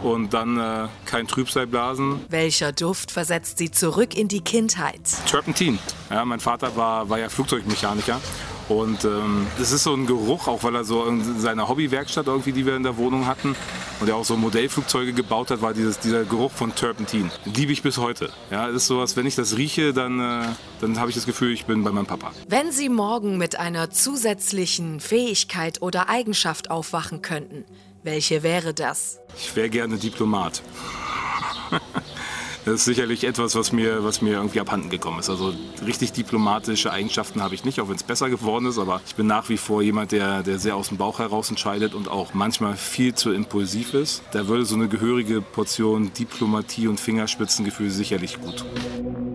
und 0.05 0.35
dann 0.35 0.59
äh, 0.59 0.89
kein 1.07 1.27
Trübsal 1.27 1.67
blasen. 1.67 2.21
Welcher 2.29 2.73
Duft 2.73 3.11
versetzt 3.11 3.59
Sie 3.59 3.71
zurück 3.71 4.15
in 4.15 4.29
die 4.29 4.43
Kindheit? 4.43 5.01
Turpentine. 5.29 5.79
Ja, 6.11 6.25
mein 6.25 6.41
Vater 6.41 6.77
war, 6.77 7.09
war 7.09 7.19
ja 7.19 7.29
Flugzeugmechaniker 7.29 8.21
und 8.69 9.05
ähm, 9.05 9.47
das 9.59 9.73
ist 9.73 9.83
so 9.83 9.95
ein 9.95 10.07
Geruch, 10.07 10.49
auch 10.49 10.63
weil 10.63 10.75
er 10.75 10.85
so 10.85 11.05
in 11.05 11.39
seiner 11.39 11.69
Hobbywerkstatt 11.69 12.27
irgendwie, 12.27 12.53
die 12.53 12.65
wir 12.65 12.77
in 12.77 12.83
der 12.83 12.97
Wohnung 12.97 13.27
hatten 13.27 13.55
und 14.01 14.09
er 14.09 14.17
auch 14.17 14.25
so 14.25 14.37
Modellflugzeuge 14.37 15.13
gebaut 15.13 15.51
hat, 15.51 15.61
war 15.61 15.75
dieses, 15.75 15.99
dieser 15.99 16.25
Geruch 16.25 16.51
von 16.51 16.75
Turpentine. 16.75 17.31
Liebe 17.45 17.73
ich 17.73 17.83
bis 17.83 17.99
heute. 17.99 18.31
Ja, 18.51 18.69
ist 18.69 18.87
sowas, 18.87 19.17
wenn 19.17 19.27
ich 19.27 19.35
das 19.35 19.57
rieche, 19.57 19.93
dann, 19.93 20.21
äh, 20.21 20.47
dann 20.81 20.99
habe 20.99 21.11
ich 21.11 21.15
das 21.15 21.27
Gefühl, 21.27 21.53
ich 21.53 21.67
bin 21.67 21.83
bei 21.85 21.93
meinem 21.93 22.07
Papa. 22.07 22.33
Wenn 22.49 22.73
Sie 22.73 22.89
morgen 22.89 23.37
mit 23.37 23.59
einer 23.59 23.91
zusätzlichen 23.91 25.01
Fähigkeit 25.01 25.83
oder 25.83 26.09
Eigenschaft 26.09 26.71
aufwachen 26.71 27.21
könnten, 27.21 27.65
welche 28.05 28.43
wäre 28.43 28.75
das? 28.75 29.19
Ich 29.37 29.57
wäre 29.57 29.71
gerne 29.71 29.97
Diplomat. 29.97 30.63
Das 32.65 32.77
ist 32.77 32.85
sicherlich 32.87 33.25
etwas, 33.25 33.57
was 33.57 33.73
mir, 33.73 34.05
was 34.05 34.23
mir 34.23 34.37
irgendwie 34.37 34.59
abhanden 34.59 34.89
gekommen 34.89 35.19
ist. 35.19 35.29
Also 35.29 35.53
richtig 35.85 36.13
diplomatische 36.13 36.91
Eigenschaften 36.91 37.43
habe 37.43 37.55
ich 37.55 37.67
nicht, 37.67 37.79
auch 37.79 37.91
wenn 37.91 37.97
es 37.97 38.03
besser 38.03 38.31
geworden 38.31 38.65
ist. 38.65 38.79
Aber 38.79 39.03
ich 39.07 39.15
bin 39.17 39.27
nach 39.27 39.51
wie 39.51 39.59
vor 39.59 39.83
jemand, 39.83 40.13
der, 40.13 40.43
der 40.43 40.59
sehr 40.59 40.75
aus 40.75 40.89
dem 40.89 40.97
Bauch 40.97 41.19
heraus 41.19 41.51
entscheidet 41.51 41.93
und 41.93 42.09
auch 42.09 42.33
manchmal 42.33 42.77
viel 42.77 43.15
zu 43.15 43.33
impulsiv 43.33 43.93
ist. 43.93 44.23
Da 44.33 44.49
würde 44.49 44.65
so 44.65 44.77
eine 44.77 44.89
gehörige 44.89 45.43
Portion 45.43 46.11
Diplomatie 46.15 46.89
und 46.89 46.99
Fingerspitzengefühl 46.99 47.91
sicherlich 47.91 48.41
gut 48.41 48.61
tun. 48.61 49.34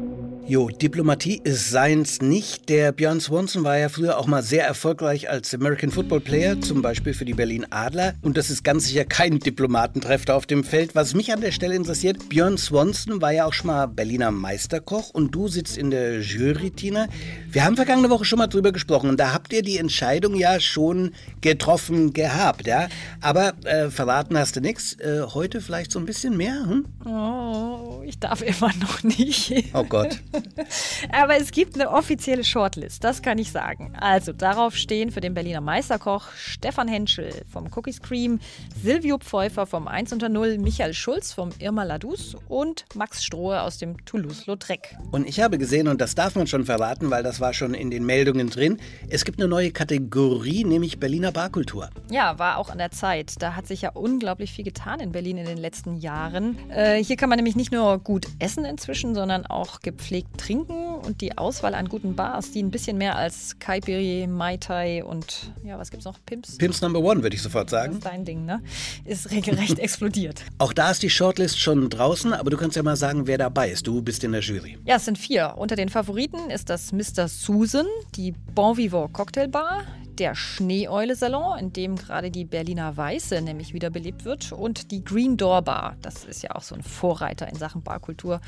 Jo, 0.49 0.67
Diplomatie 0.67 1.39
ist 1.43 1.69
seins 1.69 2.23
nicht. 2.23 2.69
Der 2.69 2.91
Björn 2.91 3.21
Swanson 3.21 3.63
war 3.63 3.77
ja 3.77 3.87
früher 3.87 4.17
auch 4.17 4.25
mal 4.25 4.41
sehr 4.41 4.65
erfolgreich 4.65 5.29
als 5.29 5.53
American 5.53 5.91
Football 5.91 6.21
Player, 6.21 6.59
zum 6.59 6.81
Beispiel 6.81 7.13
für 7.13 7.23
die 7.23 7.35
Berlin 7.35 7.67
Adler. 7.69 8.15
Und 8.23 8.35
das 8.35 8.49
ist 8.49 8.63
ganz 8.63 8.87
sicher 8.87 9.05
kein 9.05 9.37
Diplomatentreffer 9.37 10.35
auf 10.35 10.47
dem 10.47 10.63
Feld. 10.63 10.95
Was 10.95 11.13
mich 11.13 11.31
an 11.31 11.41
der 11.41 11.51
Stelle 11.51 11.75
interessiert, 11.75 12.29
Björn 12.29 12.57
Swanson 12.57 13.21
war 13.21 13.31
ja 13.31 13.45
auch 13.45 13.53
schon 13.53 13.67
mal 13.67 13.85
Berliner 13.85 14.31
Meisterkoch 14.31 15.11
und 15.11 15.35
du 15.35 15.49
sitzt 15.49 15.77
in 15.77 15.91
der 15.91 16.21
Jury, 16.21 16.71
Tina. 16.71 17.09
Wir 17.51 17.63
haben 17.63 17.75
vergangene 17.75 18.09
Woche 18.09 18.25
schon 18.25 18.39
mal 18.39 18.47
drüber 18.47 18.71
gesprochen 18.71 19.11
und 19.11 19.19
da 19.19 19.31
habt 19.31 19.53
ihr 19.53 19.61
die 19.61 19.77
Entscheidung 19.77 20.33
ja 20.33 20.59
schon 20.59 21.11
getroffen 21.41 22.11
gehabt, 22.11 22.65
ja. 22.65 22.87
Aber 23.21 23.53
äh, 23.65 23.91
verraten 23.91 24.35
hast 24.35 24.55
du 24.55 24.61
nichts. 24.61 24.93
Äh, 24.93 25.21
heute 25.31 25.61
vielleicht 25.61 25.91
so 25.91 25.99
ein 25.99 26.05
bisschen 26.05 26.35
mehr, 26.35 26.65
hm? 26.65 26.85
Oh, 27.05 28.01
ich 28.03 28.17
darf 28.17 28.41
immer 28.41 28.71
noch 28.81 29.03
nicht. 29.03 29.53
Oh 29.75 29.83
Gott. 29.83 30.19
Aber 31.11 31.37
es 31.37 31.51
gibt 31.51 31.75
eine 31.75 31.89
offizielle 31.89 32.43
Shortlist, 32.43 33.03
das 33.03 33.21
kann 33.21 33.37
ich 33.37 33.51
sagen. 33.51 33.93
Also 33.99 34.33
darauf 34.33 34.75
stehen 34.75 35.11
für 35.11 35.21
den 35.21 35.33
Berliner 35.33 35.61
Meisterkoch 35.61 36.27
Stefan 36.35 36.87
Henschel 36.87 37.33
vom 37.51 37.67
Cookies 37.75 38.01
Cream, 38.01 38.39
Silvio 38.81 39.17
Pfeuffer 39.17 39.65
vom 39.65 39.87
1 39.87 40.13
unter 40.13 40.29
0, 40.29 40.57
Michael 40.57 40.93
Schulz 40.93 41.33
vom 41.33 41.49
Irma 41.59 41.83
Ladus 41.83 42.35
und 42.47 42.85
Max 42.95 43.23
Strohe 43.23 43.61
aus 43.61 43.77
dem 43.77 44.03
Toulouse-Lautrec. 44.05 44.97
Und 45.11 45.27
ich 45.27 45.39
habe 45.39 45.57
gesehen, 45.57 45.87
und 45.87 46.01
das 46.01 46.15
darf 46.15 46.35
man 46.35 46.47
schon 46.47 46.65
verraten, 46.65 47.09
weil 47.09 47.23
das 47.23 47.39
war 47.39 47.53
schon 47.53 47.73
in 47.73 47.91
den 47.91 48.05
Meldungen 48.05 48.49
drin, 48.49 48.79
es 49.09 49.25
gibt 49.25 49.39
eine 49.39 49.47
neue 49.47 49.71
Kategorie, 49.71 50.63
nämlich 50.63 50.99
Berliner 50.99 51.31
Barkultur. 51.31 51.89
Ja, 52.09 52.39
war 52.39 52.57
auch 52.57 52.69
an 52.69 52.77
der 52.77 52.91
Zeit. 52.91 53.41
Da 53.41 53.55
hat 53.55 53.67
sich 53.67 53.81
ja 53.81 53.91
unglaublich 53.91 54.51
viel 54.51 54.65
getan 54.65 54.99
in 54.99 55.11
Berlin 55.11 55.37
in 55.37 55.45
den 55.45 55.57
letzten 55.57 55.97
Jahren. 55.97 56.57
Äh, 56.69 57.03
hier 57.03 57.15
kann 57.17 57.29
man 57.29 57.37
nämlich 57.37 57.55
nicht 57.55 57.71
nur 57.71 57.99
gut 57.99 58.27
essen 58.39 58.65
inzwischen, 58.65 59.15
sondern 59.15 59.45
auch 59.45 59.81
gepflegt 59.81 60.28
trinken 60.37 60.95
und 60.95 61.21
die 61.21 61.37
Auswahl 61.37 61.75
an 61.75 61.89
guten 61.89 62.15
Bars, 62.15 62.51
die 62.51 62.63
ein 62.63 62.71
bisschen 62.71 62.97
mehr 62.97 63.15
als 63.15 63.59
Kaipiri, 63.59 64.27
Mai 64.27 64.57
Tai 64.57 65.03
und 65.03 65.51
ja, 65.63 65.77
was 65.77 65.91
gibt's 65.91 66.05
noch? 66.05 66.17
Pimps? 66.25 66.57
Pimps 66.57 66.81
Number 66.81 66.99
One, 66.99 67.23
würde 67.23 67.35
ich 67.35 67.41
sofort 67.41 67.69
sagen. 67.69 67.93
Das 67.93 67.97
ist 67.99 68.05
dein 68.05 68.25
Ding, 68.25 68.45
ne? 68.45 68.61
Ist 69.05 69.31
regelrecht 69.31 69.79
explodiert. 69.79 70.43
Auch 70.57 70.73
da 70.73 70.91
ist 70.91 71.03
die 71.03 71.09
Shortlist 71.09 71.59
schon 71.59 71.89
draußen, 71.89 72.33
aber 72.33 72.49
du 72.49 72.57
kannst 72.57 72.75
ja 72.75 72.83
mal 72.83 72.95
sagen, 72.95 73.27
wer 73.27 73.37
dabei 73.37 73.69
ist. 73.69 73.87
Du 73.87 74.01
bist 74.01 74.23
in 74.23 74.31
der 74.31 74.41
Jury. 74.41 74.77
Ja, 74.85 74.95
es 74.95 75.05
sind 75.05 75.17
vier. 75.17 75.55
Unter 75.57 75.75
den 75.75 75.89
Favoriten 75.89 76.49
ist 76.49 76.69
das 76.69 76.91
Mr. 76.91 77.27
Susan, 77.27 77.85
die 78.15 78.33
Bon 78.53 78.77
Vivant 78.77 79.13
Cocktailbar, 79.13 79.83
der 80.19 80.35
Schneeeule-Salon, 80.35 81.59
in 81.59 81.73
dem 81.73 81.95
gerade 81.95 82.29
die 82.29 82.43
Berliner 82.43 82.95
Weiße 82.95 83.41
nämlich 83.41 83.73
wiederbelebt 83.73 84.25
wird, 84.25 84.51
und 84.51 84.91
die 84.91 85.03
Green 85.03 85.37
Door 85.37 85.61
Bar. 85.63 85.95
Das 86.01 86.25
ist 86.25 86.43
ja 86.43 86.51
auch 86.55 86.61
so 86.61 86.75
ein 86.75 86.83
Vorreiter 86.83 87.47
in 87.47 87.55
Sachen 87.55 87.81
Barkultur. 87.81 88.41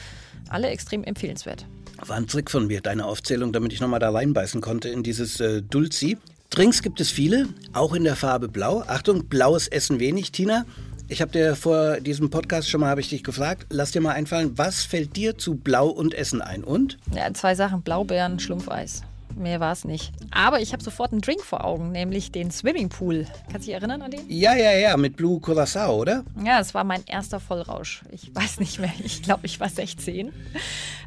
Alle 0.52 0.68
extrem 0.70 1.04
empfehlenswert. 1.04 1.66
War 2.06 2.18
ein 2.18 2.28
Trick 2.28 2.52
von 2.52 2.68
mir, 2.68 2.82
deine 2.82 3.06
Aufzählung, 3.06 3.54
damit 3.54 3.74
ich 3.74 3.80
nochmal 3.80 4.00
da 4.00 4.12
reinbeißen 4.12 4.60
konnte 4.60 4.90
in 4.90 5.04
dieses 5.04 5.40
äh, 5.40 5.62
Dulci. 5.62 6.18
Drinks 6.50 6.82
gibt 6.82 7.00
es 7.00 7.10
viele, 7.10 7.48
auch 7.74 7.94
in 7.94 8.04
der 8.04 8.16
Farbe 8.16 8.50
Blau. 8.50 8.84
Achtung, 8.88 9.28
blaues 9.28 9.68
Essen 9.70 10.00
wenig. 10.00 10.32
Tina, 10.32 10.66
ich 11.08 11.22
habe 11.22 11.32
dir 11.32 11.56
vor 11.56 12.02
diesem 12.02 12.30
Podcast 12.30 12.70
schon 12.70 12.82
mal 12.82 12.90
habe 12.90 13.02
ich 13.02 13.10
dich 13.10 13.24
gefragt, 13.24 13.68
lass 13.70 13.92
dir 13.92 14.02
mal 14.02 14.12
einfallen, 14.12 14.58
was 14.58 14.84
fällt 14.84 15.16
dir 15.16 15.38
zu 15.38 15.56
Blau 15.56 15.88
und 15.88 16.14
Essen 16.14 16.42
ein? 16.42 16.64
Und? 16.64 16.98
Ja, 17.16 17.34
zwei 17.34 17.56
Sachen, 17.56 17.82
Blaubeeren, 17.84 18.40
Schlumpfeis. 18.40 19.04
Mehr 19.36 19.60
war 19.60 19.72
es 19.72 19.86
nicht. 19.86 20.12
Aber 20.32 20.62
ich 20.62 20.74
habe 20.74 20.84
sofort 20.84 21.12
einen 21.12 21.22
Drink 21.22 21.42
vor 21.42 21.66
Augen, 21.66 21.92
nämlich 21.92 22.32
den 22.32 22.52
Swimmingpool. 22.52 23.26
Kannst 23.52 23.68
du 23.68 23.72
dich 23.72 23.74
erinnern 23.74 24.02
an 24.02 24.12
den? 24.12 24.22
Ja, 24.30 24.56
ja, 24.56 24.74
ja, 24.74 24.98
mit 24.98 25.16
Blue 25.16 25.40
Curacao, 25.40 25.96
oder? 25.96 26.24
Ja, 26.44 26.60
es 26.60 26.74
war 26.74 26.84
mein 26.84 27.04
erster 27.06 27.40
Vollrausch. 27.40 28.04
Ich 28.12 28.34
weiß 28.34 28.60
nicht 28.60 28.80
mehr, 28.80 28.94
ich 29.04 29.24
glaube, 29.24 29.46
ich 29.46 29.60
war 29.60 29.70
16. 29.70 30.32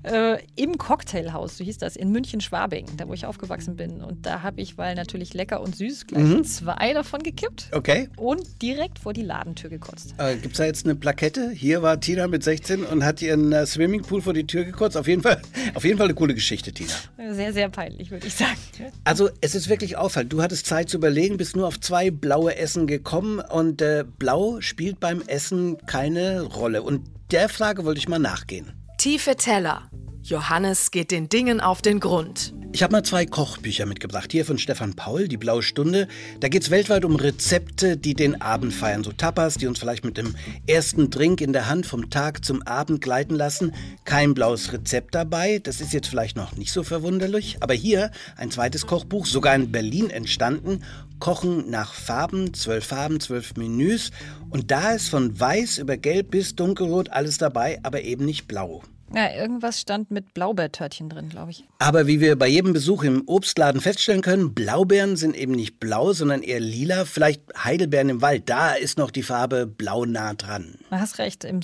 Äh, 0.04 0.38
Im 0.54 0.76
Cocktailhaus, 0.76 1.56
so 1.56 1.64
hieß 1.64 1.78
das, 1.78 1.96
in 1.96 2.12
München-Schwabing, 2.12 2.86
da 2.98 3.08
wo 3.08 3.14
ich 3.14 3.24
aufgewachsen 3.24 3.76
bin. 3.76 4.02
Und 4.02 4.26
da 4.26 4.42
habe 4.42 4.60
ich, 4.60 4.76
weil 4.76 4.94
natürlich 4.94 5.32
lecker 5.32 5.62
und 5.62 5.74
süß, 5.74 6.06
gleich 6.06 6.24
mhm. 6.24 6.44
zwei 6.44 6.92
davon 6.92 7.22
gekippt. 7.22 7.68
Okay. 7.72 8.10
Und 8.16 8.60
direkt 8.60 8.98
vor 8.98 9.14
die 9.14 9.22
Ladentür 9.22 9.70
gekotzt. 9.70 10.14
Äh, 10.18 10.36
Gibt 10.36 10.54
es 10.54 10.58
da 10.58 10.66
jetzt 10.66 10.84
eine 10.84 10.94
Plakette? 10.94 11.50
Hier 11.50 11.82
war 11.82 11.98
Tina 12.00 12.28
mit 12.28 12.44
16 12.44 12.84
und 12.84 13.02
hat 13.02 13.22
ihren 13.22 13.52
äh, 13.52 13.64
Swimmingpool 13.64 14.20
vor 14.20 14.34
die 14.34 14.46
Tür 14.46 14.64
gekotzt. 14.64 14.96
Auf 14.96 15.08
jeden 15.08 15.22
Fall, 15.22 15.40
auf 15.74 15.84
jeden 15.84 15.96
Fall 15.96 16.06
eine 16.06 16.14
coole 16.14 16.34
Geschichte, 16.34 16.72
Tina. 16.72 16.92
Sehr, 17.30 17.54
sehr 17.54 17.70
peinlich, 17.70 18.10
würde 18.14 18.28
ich 18.28 18.34
sagen. 18.34 18.56
Also 19.02 19.28
es 19.40 19.54
ist 19.54 19.68
wirklich 19.68 19.96
auffallend. 19.96 20.32
Du 20.32 20.40
hattest 20.40 20.66
Zeit 20.66 20.88
zu 20.88 20.96
überlegen, 20.96 21.36
bist 21.36 21.56
nur 21.56 21.66
auf 21.66 21.80
zwei 21.80 22.10
blaue 22.10 22.56
Essen 22.56 22.86
gekommen 22.86 23.40
und 23.40 23.82
äh, 23.82 24.04
Blau 24.18 24.60
spielt 24.60 25.00
beim 25.00 25.20
Essen 25.22 25.76
keine 25.86 26.42
Rolle. 26.42 26.82
Und 26.82 27.06
der 27.30 27.48
Frage 27.48 27.84
wollte 27.84 27.98
ich 27.98 28.08
mal 28.08 28.18
nachgehen. 28.20 28.72
Tiefe 28.98 29.36
Teller. 29.36 29.90
Johannes 30.24 30.90
geht 30.90 31.10
den 31.10 31.28
Dingen 31.28 31.60
auf 31.60 31.82
den 31.82 32.00
Grund. 32.00 32.54
Ich 32.72 32.82
habe 32.82 32.92
mal 32.92 33.02
zwei 33.02 33.26
Kochbücher 33.26 33.84
mitgebracht. 33.84 34.32
Hier 34.32 34.46
von 34.46 34.56
Stefan 34.56 34.94
Paul, 34.94 35.28
Die 35.28 35.36
Blaue 35.36 35.62
Stunde. 35.62 36.08
Da 36.40 36.48
geht 36.48 36.62
es 36.62 36.70
weltweit 36.70 37.04
um 37.04 37.16
Rezepte, 37.16 37.98
die 37.98 38.14
den 38.14 38.40
Abend 38.40 38.72
feiern. 38.72 39.04
So 39.04 39.12
Tapas, 39.12 39.56
die 39.56 39.66
uns 39.66 39.78
vielleicht 39.78 40.02
mit 40.02 40.16
dem 40.16 40.34
ersten 40.66 41.10
Drink 41.10 41.42
in 41.42 41.52
der 41.52 41.68
Hand 41.68 41.84
vom 41.84 42.08
Tag 42.08 42.42
zum 42.42 42.62
Abend 42.62 43.02
gleiten 43.02 43.34
lassen. 43.34 43.74
Kein 44.06 44.32
blaues 44.32 44.72
Rezept 44.72 45.14
dabei. 45.14 45.58
Das 45.58 45.82
ist 45.82 45.92
jetzt 45.92 46.08
vielleicht 46.08 46.38
noch 46.38 46.56
nicht 46.56 46.72
so 46.72 46.82
verwunderlich. 46.84 47.58
Aber 47.60 47.74
hier 47.74 48.10
ein 48.38 48.50
zweites 48.50 48.86
Kochbuch, 48.86 49.26
sogar 49.26 49.54
in 49.54 49.72
Berlin 49.72 50.08
entstanden. 50.08 50.84
Kochen 51.18 51.68
nach 51.68 51.92
Farben, 51.92 52.54
zwölf 52.54 52.86
Farben, 52.86 53.20
zwölf 53.20 53.56
Menüs. 53.56 54.10
Und 54.48 54.70
da 54.70 54.92
ist 54.92 55.10
von 55.10 55.38
weiß 55.38 55.76
über 55.76 55.98
gelb 55.98 56.30
bis 56.30 56.56
dunkelrot 56.56 57.10
alles 57.10 57.36
dabei, 57.36 57.78
aber 57.82 58.00
eben 58.00 58.24
nicht 58.24 58.48
blau. 58.48 58.82
Ja, 59.14 59.32
irgendwas 59.32 59.80
stand 59.80 60.10
mit 60.10 60.34
Blaubeertörtchen 60.34 61.08
drin, 61.08 61.28
glaube 61.28 61.52
ich. 61.52 61.64
Aber 61.78 62.06
wie 62.06 62.20
wir 62.20 62.36
bei 62.36 62.48
jedem 62.48 62.72
Besuch 62.72 63.04
im 63.04 63.22
Obstladen 63.26 63.80
feststellen 63.80 64.22
können, 64.22 64.54
Blaubeeren 64.54 65.16
sind 65.16 65.36
eben 65.36 65.52
nicht 65.52 65.80
blau, 65.80 66.12
sondern 66.12 66.42
eher 66.42 66.60
lila. 66.60 67.04
Vielleicht 67.04 67.42
Heidelbeeren 67.62 68.08
im 68.08 68.22
Wald, 68.22 68.48
da 68.48 68.72
ist 68.72 68.98
noch 68.98 69.10
die 69.10 69.22
Farbe 69.22 69.66
blau 69.66 70.04
nah 70.04 70.34
dran. 70.34 70.78
Du 70.90 70.98
hast 70.98 71.18
recht, 71.18 71.44
im 71.44 71.62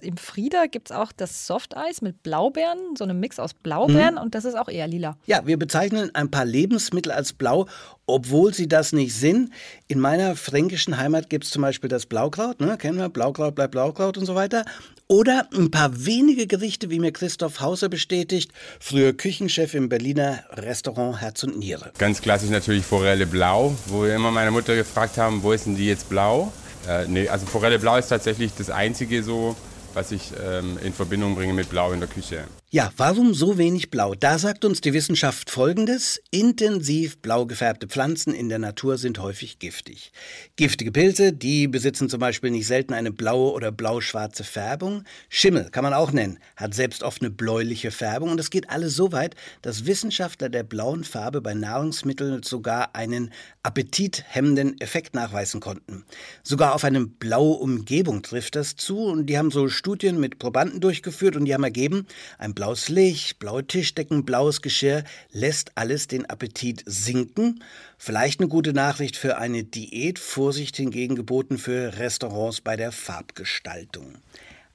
im 0.00 0.16
Frieder 0.16 0.68
gibt 0.68 0.90
es 0.90 0.96
auch 0.96 1.12
das 1.12 1.46
Softeis 1.46 2.02
mit 2.02 2.22
Blaubeeren, 2.22 2.96
so 2.96 3.04
eine 3.04 3.14
Mix 3.14 3.38
aus 3.38 3.54
Blaubeeren 3.54 4.14
mhm. 4.14 4.20
und 4.20 4.34
das 4.34 4.44
ist 4.44 4.54
auch 4.54 4.68
eher 4.68 4.86
lila. 4.86 5.16
Ja, 5.26 5.46
wir 5.46 5.58
bezeichnen 5.58 6.14
ein 6.14 6.30
paar 6.30 6.44
Lebensmittel 6.44 7.12
als 7.12 7.32
blau, 7.32 7.66
obwohl 8.06 8.54
sie 8.54 8.68
das 8.68 8.92
nicht 8.92 9.14
sind. 9.14 9.50
In 9.88 10.00
meiner 10.00 10.36
fränkischen 10.36 10.98
Heimat 10.98 11.30
gibt 11.30 11.44
es 11.44 11.50
zum 11.50 11.62
Beispiel 11.62 11.88
das 11.88 12.06
Blaukraut, 12.06 12.60
ne? 12.60 12.76
kennen 12.76 12.98
wir, 12.98 13.08
Blaukraut 13.08 13.54
bleibt 13.54 13.72
Blaukraut 13.72 14.18
und 14.18 14.26
so 14.26 14.34
weiter. 14.34 14.64
Oder 15.08 15.46
ein 15.54 15.70
paar 15.70 16.04
wenige 16.04 16.48
Gerichte, 16.48 16.90
wie 16.90 16.98
mir 16.98 17.12
Christoph 17.12 17.60
Hauser 17.60 17.88
bestätigt, 17.88 18.50
früher 18.80 19.12
Küchenchef 19.12 19.74
im 19.74 19.88
Berliner 19.88 20.40
Restaurant 20.50 21.20
Herz 21.20 21.44
und 21.44 21.58
Niere. 21.58 21.92
Ganz 21.96 22.20
klassisch 22.20 22.50
natürlich 22.50 22.84
Forelle 22.84 23.24
blau, 23.24 23.76
wo 23.86 24.02
wir 24.02 24.16
immer 24.16 24.32
meine 24.32 24.50
Mutter 24.50 24.74
gefragt 24.74 25.16
haben, 25.16 25.44
wo 25.44 25.52
ist 25.52 25.66
denn 25.66 25.76
die 25.76 25.86
jetzt 25.86 26.08
blau? 26.08 26.52
Äh, 26.88 27.06
nee, 27.06 27.28
also 27.28 27.46
Forelle 27.46 27.78
Blau 27.78 27.96
ist 27.96 28.08
tatsächlich 28.08 28.52
das 28.58 28.68
einzige 28.68 29.22
so, 29.22 29.54
was 29.94 30.10
ich 30.10 30.32
ähm, 30.44 30.76
in 30.82 30.92
Verbindung 30.92 31.36
bringe 31.36 31.52
mit 31.52 31.70
Blau 31.70 31.92
in 31.92 32.00
der 32.00 32.08
Küche. 32.08 32.44
Ja, 32.68 32.92
warum 32.96 33.32
so 33.32 33.58
wenig 33.58 33.92
Blau? 33.92 34.16
Da 34.16 34.40
sagt 34.40 34.64
uns 34.64 34.80
die 34.80 34.92
Wissenschaft 34.92 35.50
Folgendes. 35.50 36.20
Intensiv 36.32 37.16
blau 37.18 37.46
gefärbte 37.46 37.86
Pflanzen 37.86 38.34
in 38.34 38.48
der 38.48 38.58
Natur 38.58 38.98
sind 38.98 39.20
häufig 39.20 39.60
giftig. 39.60 40.10
Giftige 40.56 40.90
Pilze, 40.90 41.32
die 41.32 41.68
besitzen 41.68 42.08
zum 42.08 42.18
Beispiel 42.18 42.50
nicht 42.50 42.66
selten 42.66 42.92
eine 42.92 43.12
blaue 43.12 43.52
oder 43.52 43.70
blau-schwarze 43.70 44.42
Färbung. 44.42 45.04
Schimmel 45.28 45.70
kann 45.70 45.84
man 45.84 45.94
auch 45.94 46.10
nennen, 46.10 46.40
hat 46.56 46.74
selbst 46.74 47.04
oft 47.04 47.22
eine 47.22 47.30
bläuliche 47.30 47.92
Färbung. 47.92 48.30
Und 48.30 48.40
es 48.40 48.50
geht 48.50 48.68
alles 48.68 48.96
so 48.96 49.12
weit, 49.12 49.36
dass 49.62 49.86
Wissenschaftler 49.86 50.48
der 50.48 50.64
blauen 50.64 51.04
Farbe 51.04 51.42
bei 51.42 51.54
Nahrungsmitteln 51.54 52.42
sogar 52.42 52.96
einen 52.96 53.32
appetithemmenden 53.62 54.80
Effekt 54.80 55.14
nachweisen 55.14 55.60
konnten. 55.60 56.04
Sogar 56.42 56.74
auf 56.74 56.82
eine 56.82 57.06
blaue 57.06 57.58
Umgebung 57.58 58.22
trifft 58.22 58.56
das 58.56 58.74
zu. 58.74 59.04
Und 59.04 59.26
die 59.26 59.38
haben 59.38 59.52
so 59.52 59.68
Studien 59.68 60.18
mit 60.18 60.40
Probanden 60.40 60.80
durchgeführt 60.80 61.36
und 61.36 61.44
die 61.44 61.54
haben 61.54 61.62
ergeben, 61.62 62.08
ein 62.38 62.55
blaues 62.56 62.88
Licht, 62.88 63.38
blaue 63.38 63.64
Tischdecken, 63.64 64.24
blaues 64.24 64.62
Geschirr 64.62 65.04
lässt 65.30 65.72
alles 65.76 66.08
den 66.08 66.24
Appetit 66.26 66.82
sinken. 66.86 67.62
Vielleicht 67.98 68.40
eine 68.40 68.48
gute 68.48 68.72
Nachricht 68.72 69.16
für 69.16 69.36
eine 69.36 69.62
Diät, 69.62 70.18
Vorsicht 70.18 70.76
hingegen 70.76 71.14
geboten 71.14 71.58
für 71.58 71.98
Restaurants 71.98 72.62
bei 72.62 72.74
der 72.74 72.90
Farbgestaltung. 72.90 74.16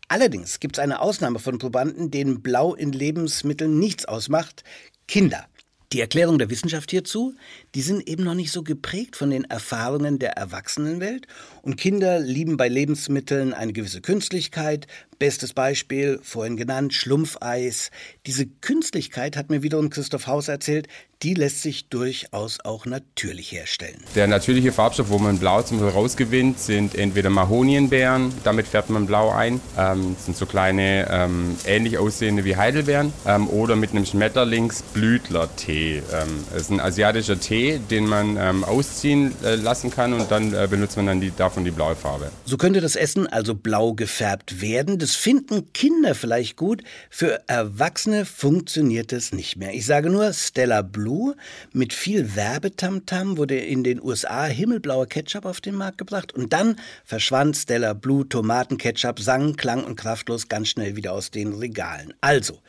Allerdings 0.07 0.59
gibt 0.59 0.77
es 0.77 0.83
eine 0.83 1.01
Ausnahme 1.01 1.39
von 1.39 1.57
Probanden, 1.57 2.11
denen 2.11 2.41
Blau 2.41 2.75
in 2.75 2.91
Lebensmitteln 2.91 3.79
nichts 3.79 4.05
ausmacht, 4.05 4.63
Kinder. 5.07 5.47
Die 5.93 5.99
Erklärung 5.99 6.39
der 6.39 6.49
Wissenschaft 6.49 6.89
hierzu, 6.89 7.35
die 7.75 7.81
sind 7.81 8.07
eben 8.07 8.23
noch 8.23 8.33
nicht 8.33 8.53
so 8.53 8.63
geprägt 8.63 9.17
von 9.17 9.29
den 9.29 9.43
Erfahrungen 9.43 10.19
der 10.19 10.37
Erwachsenenwelt 10.37 11.27
und 11.63 11.75
Kinder 11.75 12.17
lieben 12.19 12.55
bei 12.55 12.69
Lebensmitteln 12.69 13.53
eine 13.53 13.73
gewisse 13.73 13.99
Künstlichkeit. 13.99 14.87
Bestes 15.19 15.51
Beispiel, 15.51 16.21
vorhin 16.23 16.55
genannt, 16.55 16.93
Schlumpfeis. 16.93 17.91
Diese 18.25 18.45
Künstlichkeit, 18.45 19.35
hat 19.35 19.49
mir 19.49 19.63
wiederum 19.63 19.89
Christoph 19.89 20.27
Haus 20.27 20.47
erzählt, 20.47 20.87
die 21.23 21.35
lässt 21.35 21.61
sich 21.61 21.87
durchaus 21.87 22.59
auch 22.63 22.85
natürlich 22.85 23.51
herstellen. 23.51 23.97
Der 24.15 24.27
natürliche 24.27 24.71
Farbstoff, 24.71 25.09
wo 25.09 25.19
man 25.19 25.37
Blau 25.37 25.61
zum 25.61 25.79
Beispiel 25.79 25.93
rausgewinnt, 25.93 26.59
sind 26.59 26.95
entweder 26.95 27.29
Mahonienbeeren, 27.29 28.33
damit 28.43 28.67
färbt 28.67 28.89
man 28.89 29.05
Blau 29.05 29.29
ein. 29.29 29.61
Ähm, 29.77 30.15
das 30.15 30.25
sind 30.25 30.37
so 30.37 30.45
kleine, 30.47 31.07
ähm, 31.11 31.55
ähnlich 31.65 31.99
aussehende 31.99 32.43
wie 32.43 32.55
Heidelbeeren. 32.55 33.13
Ähm, 33.27 33.47
oder 33.49 33.75
mit 33.75 33.91
einem 33.91 34.05
Schmetterlingsblütlertee. 34.05 35.97
Ähm, 35.97 36.43
das 36.51 36.63
ist 36.63 36.71
ein 36.71 36.79
asiatischer 36.79 37.39
Tee, 37.39 37.79
den 37.89 38.07
man 38.07 38.37
ähm, 38.37 38.63
ausziehen 38.63 39.33
äh, 39.43 39.55
lassen 39.55 39.91
kann 39.91 40.13
und 40.13 40.31
dann 40.31 40.53
äh, 40.53 40.67
benutzt 40.69 40.97
man 40.97 41.05
dann 41.05 41.21
die, 41.21 41.31
davon 41.35 41.65
die 41.65 41.71
blaue 41.71 41.95
Farbe. 41.95 42.31
So 42.45 42.57
könnte 42.57 42.81
das 42.81 42.95
Essen 42.95 43.27
also 43.27 43.53
blau 43.53 43.93
gefärbt 43.93 44.61
werden. 44.61 44.97
Das 44.97 45.15
finden 45.15 45.71
Kinder 45.73 46.15
vielleicht 46.15 46.55
gut. 46.55 46.83
Für 47.11 47.43
Erwachsene 47.47 48.25
funktioniert 48.25 49.13
es 49.13 49.33
nicht 49.33 49.57
mehr. 49.57 49.73
Ich 49.73 49.85
sage 49.85 50.09
nur 50.09 50.33
Stella 50.33 50.81
Blue 50.81 51.10
Blue. 51.11 51.35
Mit 51.73 51.93
viel 51.93 52.35
Werbetamtam 52.35 53.37
wurde 53.37 53.57
in 53.57 53.83
den 53.83 54.01
USA 54.01 54.45
himmelblauer 54.45 55.07
Ketchup 55.07 55.45
auf 55.45 55.59
den 55.59 55.75
Markt 55.75 55.97
gebracht 55.97 56.33
und 56.33 56.53
dann 56.53 56.77
verschwand 57.03 57.57
Stella 57.57 57.93
Blue 57.93 58.27
Tomatenketchup 58.27 59.19
sang, 59.19 59.57
klang 59.57 59.83
und 59.83 59.97
kraftlos 59.97 60.47
ganz 60.47 60.69
schnell 60.69 60.95
wieder 60.95 61.11
aus 61.11 61.29
den 61.29 61.53
Regalen. 61.53 62.13
Also, 62.21 62.59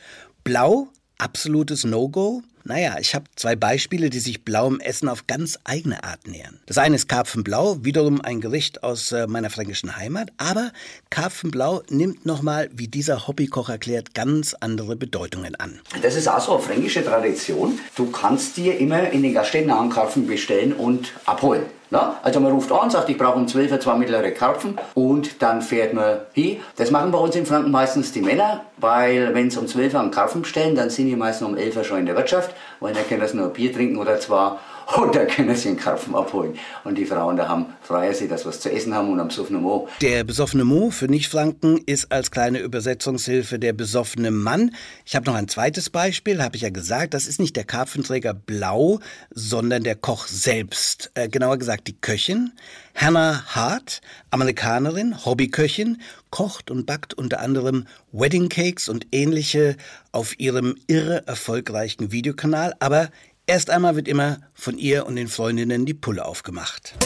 blau, 0.43 0.89
absolutes 1.17 1.85
No-Go. 1.85 2.43
Naja, 2.65 2.95
ich 2.99 3.13
habe 3.13 3.25
zwei 3.35 3.55
Beispiele, 3.55 4.09
die 4.09 4.19
sich 4.19 4.45
blauem 4.45 4.79
Essen 4.79 5.09
auf 5.09 5.27
ganz 5.27 5.59
eigene 5.65 6.03
Art 6.03 6.27
nähern. 6.27 6.59
Das 6.65 6.77
eine 6.77 6.95
ist 6.95 7.09
Karpfenblau, 7.09 7.83
wiederum 7.83 8.21
ein 8.21 8.39
Gericht 8.39 8.83
aus 8.83 9.11
äh, 9.11 9.27
meiner 9.27 9.49
fränkischen 9.49 9.97
Heimat, 9.97 10.31
aber 10.37 10.71
Karpfenblau 11.09 11.83
nimmt 11.89 12.25
nochmal, 12.25 12.69
wie 12.73 12.87
dieser 12.87 13.27
Hobbykoch 13.27 13.69
erklärt, 13.69 14.13
ganz 14.13 14.53
andere 14.53 14.95
Bedeutungen 14.95 15.55
an. 15.55 15.81
Das 16.01 16.15
ist 16.15 16.27
auch 16.27 16.39
so 16.39 16.53
eine 16.53 16.63
fränkische 16.63 17.03
Tradition. 17.03 17.79
Du 17.95 18.09
kannst 18.11 18.55
dir 18.55 18.77
immer 18.77 19.09
in 19.09 19.23
den 19.23 19.33
Gaststätten 19.33 19.71
einen 19.71 19.89
Karpfen 19.89 20.25
bestellen 20.25 20.73
und 20.73 21.11
abholen. 21.25 21.63
Na? 21.93 22.17
Also 22.23 22.39
man 22.39 22.51
ruft 22.51 22.71
an, 22.71 22.89
sagt, 22.89 23.07
ich 23.09 23.19
brauche 23.19 23.37
um 23.37 23.47
12 23.47 23.71
Uhr 23.71 23.79
zwei 23.79 23.93
mittlere 23.93 24.31
Karpfen 24.31 24.79
und 24.95 25.43
dann 25.43 25.61
fährt 25.61 25.93
man 25.93 26.21
hin. 26.33 26.59
Das 26.75 26.89
machen 26.89 27.11
bei 27.11 27.19
uns 27.19 27.35
in 27.35 27.45
Franken 27.45 27.69
meistens 27.69 28.11
die 28.11 28.21
Männer, 28.21 28.61
weil 28.77 29.35
wenn 29.35 29.51
sie 29.51 29.59
um 29.59 29.67
12 29.67 29.93
Uhr 29.93 29.99
einen 29.99 30.09
Karpfen 30.09 30.41
bestellen, 30.41 30.75
dann 30.75 30.89
sind 30.89 31.05
die 31.05 31.15
meistens 31.15 31.47
um 31.47 31.55
11 31.55 31.77
Uhr 31.77 31.83
schon 31.83 31.99
in 31.99 32.07
der 32.07 32.15
Wirtschaft, 32.15 32.55
weil 32.79 32.95
dann 32.95 33.07
können 33.07 33.27
sie 33.27 33.37
nur 33.37 33.49
Bier 33.49 33.71
trinken 33.71 33.97
oder 33.97 34.19
zwar 34.19 34.59
und 34.97 35.15
dann 35.15 35.27
können 35.27 35.55
sie 35.55 35.69
einen 35.69 35.77
Karpfen 35.77 36.15
abholen. 36.15 36.57
Und 36.83 36.97
die 36.97 37.05
Frauen 37.05 37.37
da 37.37 37.47
haben 37.47 37.65
freuen 37.81 38.13
sich, 38.13 38.29
dass 38.29 38.41
sie 38.41 38.47
was 38.47 38.59
zu 38.59 38.71
essen 38.71 38.93
haben 38.93 39.11
und 39.11 39.19
am 39.19 39.27
besoffene 39.27 39.59
Mo. 39.59 39.87
Der 40.01 40.23
besoffene 40.23 40.63
Mo 40.63 40.89
für 40.89 41.07
Nicht-Franken 41.07 41.79
ist 41.85 42.11
als 42.11 42.31
kleine 42.31 42.59
Übersetzungshilfe 42.59 43.59
der 43.59 43.73
besoffene 43.73 44.31
Mann. 44.31 44.75
Ich 45.05 45.15
habe 45.15 45.25
noch 45.25 45.35
ein 45.35 45.47
zweites 45.47 45.89
Beispiel, 45.89 46.41
habe 46.41 46.55
ich 46.55 46.61
ja 46.61 46.69
gesagt. 46.69 47.13
Das 47.13 47.27
ist 47.27 47.39
nicht 47.39 47.55
der 47.55 47.63
Karpfenträger 47.63 48.33
Blau, 48.33 48.99
sondern 49.31 49.83
der 49.83 49.95
Koch 49.95 50.27
selbst. 50.27 51.11
Äh, 51.15 51.29
genauer 51.29 51.57
gesagt 51.57 51.87
die 51.87 51.99
Köchin. 51.99 52.51
Hannah 52.95 53.43
Hart, 53.47 54.01
Amerikanerin, 54.29 55.25
Hobbyköchin, 55.25 55.99
kocht 56.29 56.69
und 56.69 56.85
backt 56.85 57.13
unter 57.15 57.39
anderem 57.39 57.87
Wedding 58.11 58.49
Cakes 58.49 58.87
und 58.87 59.07
ähnliche 59.11 59.77
auf 60.11 60.39
ihrem 60.39 60.75
irre 60.87 61.25
erfolgreichen 61.27 62.11
Videokanal, 62.11 62.75
aber 62.79 63.09
Erst 63.45 63.69
einmal 63.69 63.97
wird 63.97 64.07
immer 64.07 64.37
von 64.53 64.77
ihr 64.77 65.05
und 65.05 65.17
den 65.17 65.27
Freundinnen 65.27 65.85
die 65.85 65.93
Pulle 65.93 66.23
aufgemacht. 66.23 66.93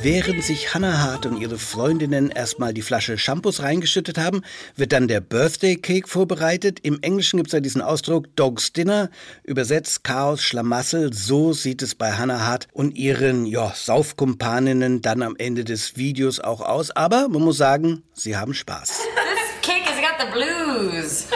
Während 0.00 0.42
sich 0.44 0.74
Hannah 0.74 1.02
Hart 1.02 1.26
und 1.26 1.38
ihre 1.38 1.58
Freundinnen 1.58 2.30
erstmal 2.30 2.74
die 2.74 2.82
Flasche 2.82 3.16
Shampoos 3.16 3.62
reingeschüttet 3.62 4.18
haben, 4.18 4.42
wird 4.76 4.92
dann 4.92 5.08
der 5.08 5.20
Birthday 5.20 5.76
Cake 5.76 6.08
vorbereitet. 6.08 6.80
Im 6.82 6.98
Englischen 7.02 7.38
gibt 7.38 7.48
es 7.48 7.52
ja 7.52 7.60
diesen 7.60 7.80
Ausdruck 7.80 8.34
Dog's 8.36 8.72
Dinner, 8.72 9.10
übersetzt 9.44 10.04
Chaos, 10.04 10.42
Schlamassel. 10.42 11.12
So 11.12 11.54
sieht 11.54 11.80
es 11.80 11.94
bei 11.94 12.12
Hannah 12.12 12.46
Hart 12.46 12.68
und 12.72 12.96
ihren 12.96 13.46
ja, 13.46 13.72
Saufkumpaninnen 13.74 15.00
dann 15.00 15.22
am 15.22 15.36
Ende 15.36 15.64
des 15.64 15.96
Videos 15.96 16.40
auch 16.40 16.60
aus. 16.60 16.90
Aber 16.90 17.28
man 17.28 17.42
muss 17.42 17.58
sagen, 17.58 18.04
sie 18.12 18.36
haben 18.36 18.52
Spaß. 18.52 18.88
This 18.88 19.60
cake 19.62 19.84
has 19.86 20.00
got 20.00 20.18
the 20.18 20.30
blues. 20.32 21.26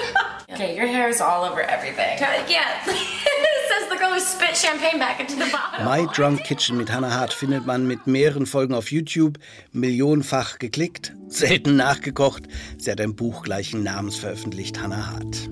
Okay, 0.58 0.74
your 0.74 0.88
hair 0.88 1.08
is 1.08 1.20
all 1.20 1.44
over 1.44 1.62
everything. 1.62 2.18
Yeah. 2.18 2.84
says 2.84 3.88
the 3.88 3.96
girl 3.96 4.12
who 4.12 4.18
spit 4.18 4.56
champagne 4.56 4.98
back 4.98 5.20
into 5.20 5.36
the 5.36 5.48
bottle. 5.52 5.84
My 5.84 6.04
Drunk 6.12 6.42
Kitchen 6.42 6.76
mit 6.76 6.90
Hannah 6.92 7.14
Hart 7.14 7.32
findet 7.32 7.64
man 7.64 7.86
mit 7.86 8.08
mehreren 8.08 8.44
Folgen 8.44 8.74
auf 8.74 8.90
YouTube, 8.90 9.38
millionenfach 9.70 10.58
geklickt, 10.58 11.12
selten 11.28 11.76
nachgekocht. 11.76 12.42
Sie 12.76 12.90
hat 12.90 13.00
ein 13.00 13.14
Buch 13.14 13.44
gleichen 13.44 13.84
Namens 13.84 14.16
veröffentlicht, 14.16 14.82
Hannah 14.82 15.12
Hart. 15.12 15.48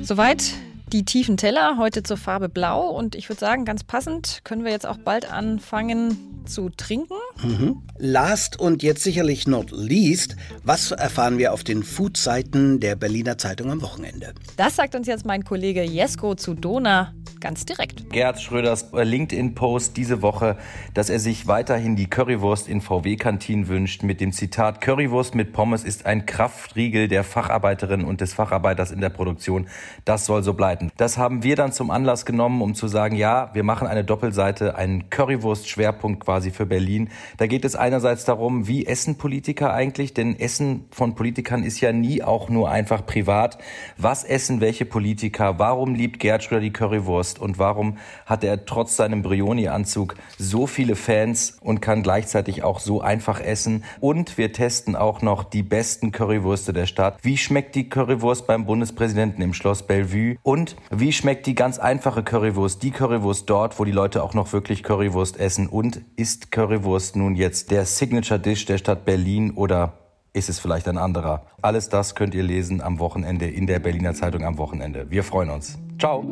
Soweit 0.00 0.54
die 0.92 1.04
tiefen 1.04 1.36
Teller, 1.36 1.76
heute 1.78 2.02
zur 2.02 2.16
Farbe 2.16 2.48
Blau. 2.48 2.88
Und 2.88 3.14
ich 3.14 3.28
würde 3.28 3.40
sagen, 3.40 3.64
ganz 3.64 3.84
passend 3.84 4.40
können 4.44 4.64
wir 4.64 4.72
jetzt 4.72 4.86
auch 4.86 4.98
bald 4.98 5.30
anfangen, 5.30 6.44
zu 6.46 6.70
trinken. 6.70 7.14
Mhm. 7.42 7.82
Last 7.98 8.58
und 8.58 8.82
jetzt 8.82 9.02
sicherlich 9.02 9.46
not 9.46 9.70
least, 9.70 10.36
was 10.64 10.90
erfahren 10.90 11.38
wir 11.38 11.52
auf 11.52 11.62
den 11.62 11.82
Food-Seiten 11.82 12.80
der 12.80 12.96
Berliner 12.96 13.36
Zeitung 13.38 13.70
am 13.70 13.82
Wochenende? 13.82 14.32
Das 14.56 14.76
sagt 14.76 14.94
uns 14.94 15.06
jetzt 15.06 15.26
mein 15.26 15.44
Kollege 15.44 15.82
Jesko 15.82 16.34
zu 16.34 16.54
Dona 16.54 17.12
ganz 17.40 17.64
direkt. 17.64 18.10
Gerhard 18.10 18.40
Schröders 18.40 18.86
LinkedIn-Post 18.92 19.96
diese 19.96 20.22
Woche, 20.22 20.56
dass 20.94 21.10
er 21.10 21.20
sich 21.20 21.46
weiterhin 21.46 21.96
die 21.96 22.08
Currywurst 22.08 22.68
in 22.68 22.80
VW-Kantinen 22.80 23.68
wünscht, 23.68 24.02
mit 24.02 24.20
dem 24.20 24.32
Zitat 24.32 24.80
Currywurst 24.80 25.34
mit 25.34 25.52
Pommes 25.52 25.84
ist 25.84 26.06
ein 26.06 26.26
Kraftriegel 26.26 27.08
der 27.08 27.24
Facharbeiterin 27.24 28.04
und 28.04 28.20
des 28.20 28.34
Facharbeiters 28.34 28.90
in 28.90 29.00
der 29.00 29.10
Produktion. 29.10 29.68
Das 30.04 30.26
soll 30.26 30.42
so 30.42 30.54
bleiben. 30.54 30.77
Das 30.96 31.18
haben 31.18 31.42
wir 31.42 31.56
dann 31.56 31.72
zum 31.72 31.90
Anlass 31.90 32.24
genommen, 32.24 32.62
um 32.62 32.74
zu 32.74 32.88
sagen, 32.88 33.16
ja, 33.16 33.50
wir 33.52 33.64
machen 33.64 33.86
eine 33.86 34.04
Doppelseite, 34.04 34.76
einen 34.76 35.10
Currywurst-Schwerpunkt 35.10 36.24
quasi 36.24 36.38
quasi 36.38 36.50
für 36.50 36.66
Berlin. 36.66 37.10
Da 37.36 37.46
geht 37.46 37.64
es 37.64 37.74
einerseits 37.74 38.24
darum, 38.24 38.68
wie 38.68 38.86
essen 38.86 39.16
Politiker 39.18 39.72
eigentlich, 39.72 40.14
denn 40.14 40.38
Essen 40.38 40.84
von 40.90 41.14
Politikern 41.14 41.64
ist 41.64 41.80
ja 41.80 41.92
nie 41.92 42.22
auch 42.22 42.48
nur 42.48 42.70
einfach 42.70 43.04
privat. 43.04 43.58
Was 43.96 44.24
essen 44.24 44.60
welche 44.60 44.84
Politiker? 44.84 45.58
Warum 45.58 45.94
liebt 45.94 46.20
Gerd 46.20 46.44
Schröder 46.44 46.60
die 46.60 46.72
Currywurst? 46.72 47.38
Und 47.38 47.58
warum 47.58 47.96
hat 48.26 48.44
er 48.44 48.64
trotz 48.66 48.96
seinem 48.96 49.22
Brioni-Anzug 49.22 50.14
so 50.38 50.66
viele 50.66 50.94
Fans 50.94 51.58
und 51.60 51.80
kann 51.80 52.02
gleichzeitig 52.02 52.62
auch 52.62 52.78
so 52.78 53.00
einfach 53.00 53.40
essen? 53.40 53.84
Und 54.00 54.38
wir 54.38 54.52
testen 54.52 54.96
auch 54.96 55.22
noch 55.22 55.44
die 55.44 55.62
besten 55.62 56.12
Currywürste 56.12 56.72
der 56.72 56.86
Stadt. 56.86 57.18
Wie 57.22 57.36
schmeckt 57.36 57.74
die 57.74 57.88
Currywurst 57.88 58.46
beim 58.46 58.64
Bundespräsidenten 58.64 59.42
im 59.42 59.54
Schloss 59.54 59.84
Bellevue? 59.84 60.36
Und 60.42 60.67
wie 60.90 61.12
schmeckt 61.12 61.46
die 61.46 61.54
ganz 61.54 61.78
einfache 61.78 62.22
Currywurst, 62.22 62.82
die 62.82 62.90
Currywurst 62.90 63.50
dort, 63.50 63.78
wo 63.78 63.84
die 63.84 63.92
Leute 63.92 64.22
auch 64.22 64.34
noch 64.34 64.52
wirklich 64.52 64.82
Currywurst 64.82 65.38
essen? 65.38 65.66
Und 65.66 66.00
ist 66.16 66.28
ist 66.28 66.52
Currywurst 66.52 67.16
nun 67.16 67.36
jetzt 67.36 67.70
der 67.70 67.86
Signature 67.86 68.38
Dish 68.38 68.66
der 68.66 68.76
Stadt 68.76 69.06
Berlin 69.06 69.52
oder 69.52 69.94
ist 70.34 70.50
es 70.50 70.58
vielleicht 70.58 70.86
ein 70.86 70.98
anderer? 70.98 71.46
Alles 71.62 71.88
das 71.88 72.14
könnt 72.14 72.34
ihr 72.34 72.42
lesen 72.42 72.82
am 72.82 72.98
Wochenende 72.98 73.48
in 73.48 73.66
der 73.66 73.78
Berliner 73.78 74.12
Zeitung 74.12 74.44
am 74.44 74.58
Wochenende. 74.58 75.10
Wir 75.10 75.24
freuen 75.24 75.48
uns. 75.48 75.78
Ciao. 75.98 76.22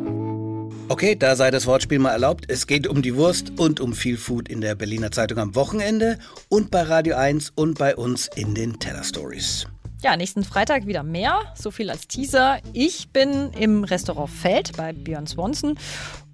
Okay, 0.89 1.17
da 1.17 1.35
sei 1.35 1.51
das 1.51 1.67
Wortspiel 1.67 1.99
mal 1.99 2.11
erlaubt. 2.11 2.45
Es 2.49 2.67
geht 2.67 2.87
um 2.87 3.01
die 3.01 3.17
Wurst 3.17 3.59
und 3.59 3.81
um 3.81 3.95
viel 3.95 4.19
Food 4.19 4.51
in 4.51 4.61
der 4.61 4.75
Berliner 4.75 5.11
Zeitung 5.11 5.39
am 5.39 5.55
Wochenende 5.55 6.19
und 6.51 6.71
bei 6.71 6.83
Radio 6.83 7.17
1 7.17 7.53
und 7.55 7.79
bei 7.79 7.97
uns 7.97 8.29
in 8.37 8.55
den 8.55 8.79
Teller 8.79 9.03
Stories. 9.03 9.67
Ja, 10.03 10.17
nächsten 10.17 10.45
Freitag 10.45 10.87
wieder 10.87 11.03
mehr. 11.03 11.41
So 11.55 11.71
viel 11.71 11.91
als 11.91 12.07
Teaser. 12.07 12.59
Ich 12.73 13.09
bin 13.09 13.51
im 13.53 13.83
Restaurant 13.83 14.31
Feld 14.31 14.77
bei 14.77 14.93
Björn 14.93 15.27
Swanson 15.27 15.79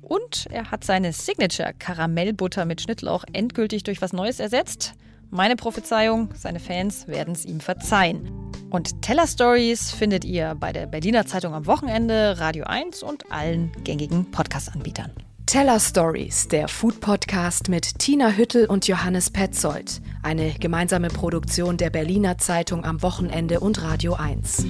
und 0.00 0.46
er 0.50 0.70
hat 0.70 0.84
seine 0.84 1.12
Signature 1.12 1.72
Karamellbutter 1.78 2.64
mit 2.64 2.80
Schnittlauch 2.80 3.24
endgültig 3.32 3.84
durch 3.84 4.02
was 4.02 4.12
Neues 4.12 4.40
ersetzt. 4.40 4.94
Meine 5.30 5.56
Prophezeiung, 5.56 6.28
seine 6.34 6.60
Fans 6.60 7.06
werden 7.06 7.34
es 7.34 7.44
ihm 7.46 7.60
verzeihen. 7.60 8.52
Und 8.68 9.00
Teller 9.00 9.26
Stories 9.26 9.92
findet 9.92 10.24
ihr 10.24 10.54
bei 10.54 10.72
der 10.72 10.86
Berliner 10.86 11.26
Zeitung 11.26 11.54
am 11.54 11.66
Wochenende, 11.66 12.38
Radio 12.38 12.64
1 12.64 13.02
und 13.02 13.30
allen 13.30 13.72
gängigen 13.84 14.30
Podcast-Anbietern. 14.30 15.12
Teller 15.46 15.80
Stories, 15.80 16.48
der 16.48 16.68
Food 16.68 17.00
Podcast 17.00 17.68
mit 17.68 17.98
Tina 17.98 18.30
Hüttel 18.30 18.66
und 18.66 18.86
Johannes 18.88 19.30
Petzold. 19.30 20.00
Eine 20.22 20.52
gemeinsame 20.52 21.08
Produktion 21.08 21.76
der 21.76 21.90
Berliner 21.90 22.38
Zeitung 22.38 22.84
am 22.84 23.02
Wochenende 23.02 23.60
und 23.60 23.82
Radio 23.82 24.14
1. 24.14 24.64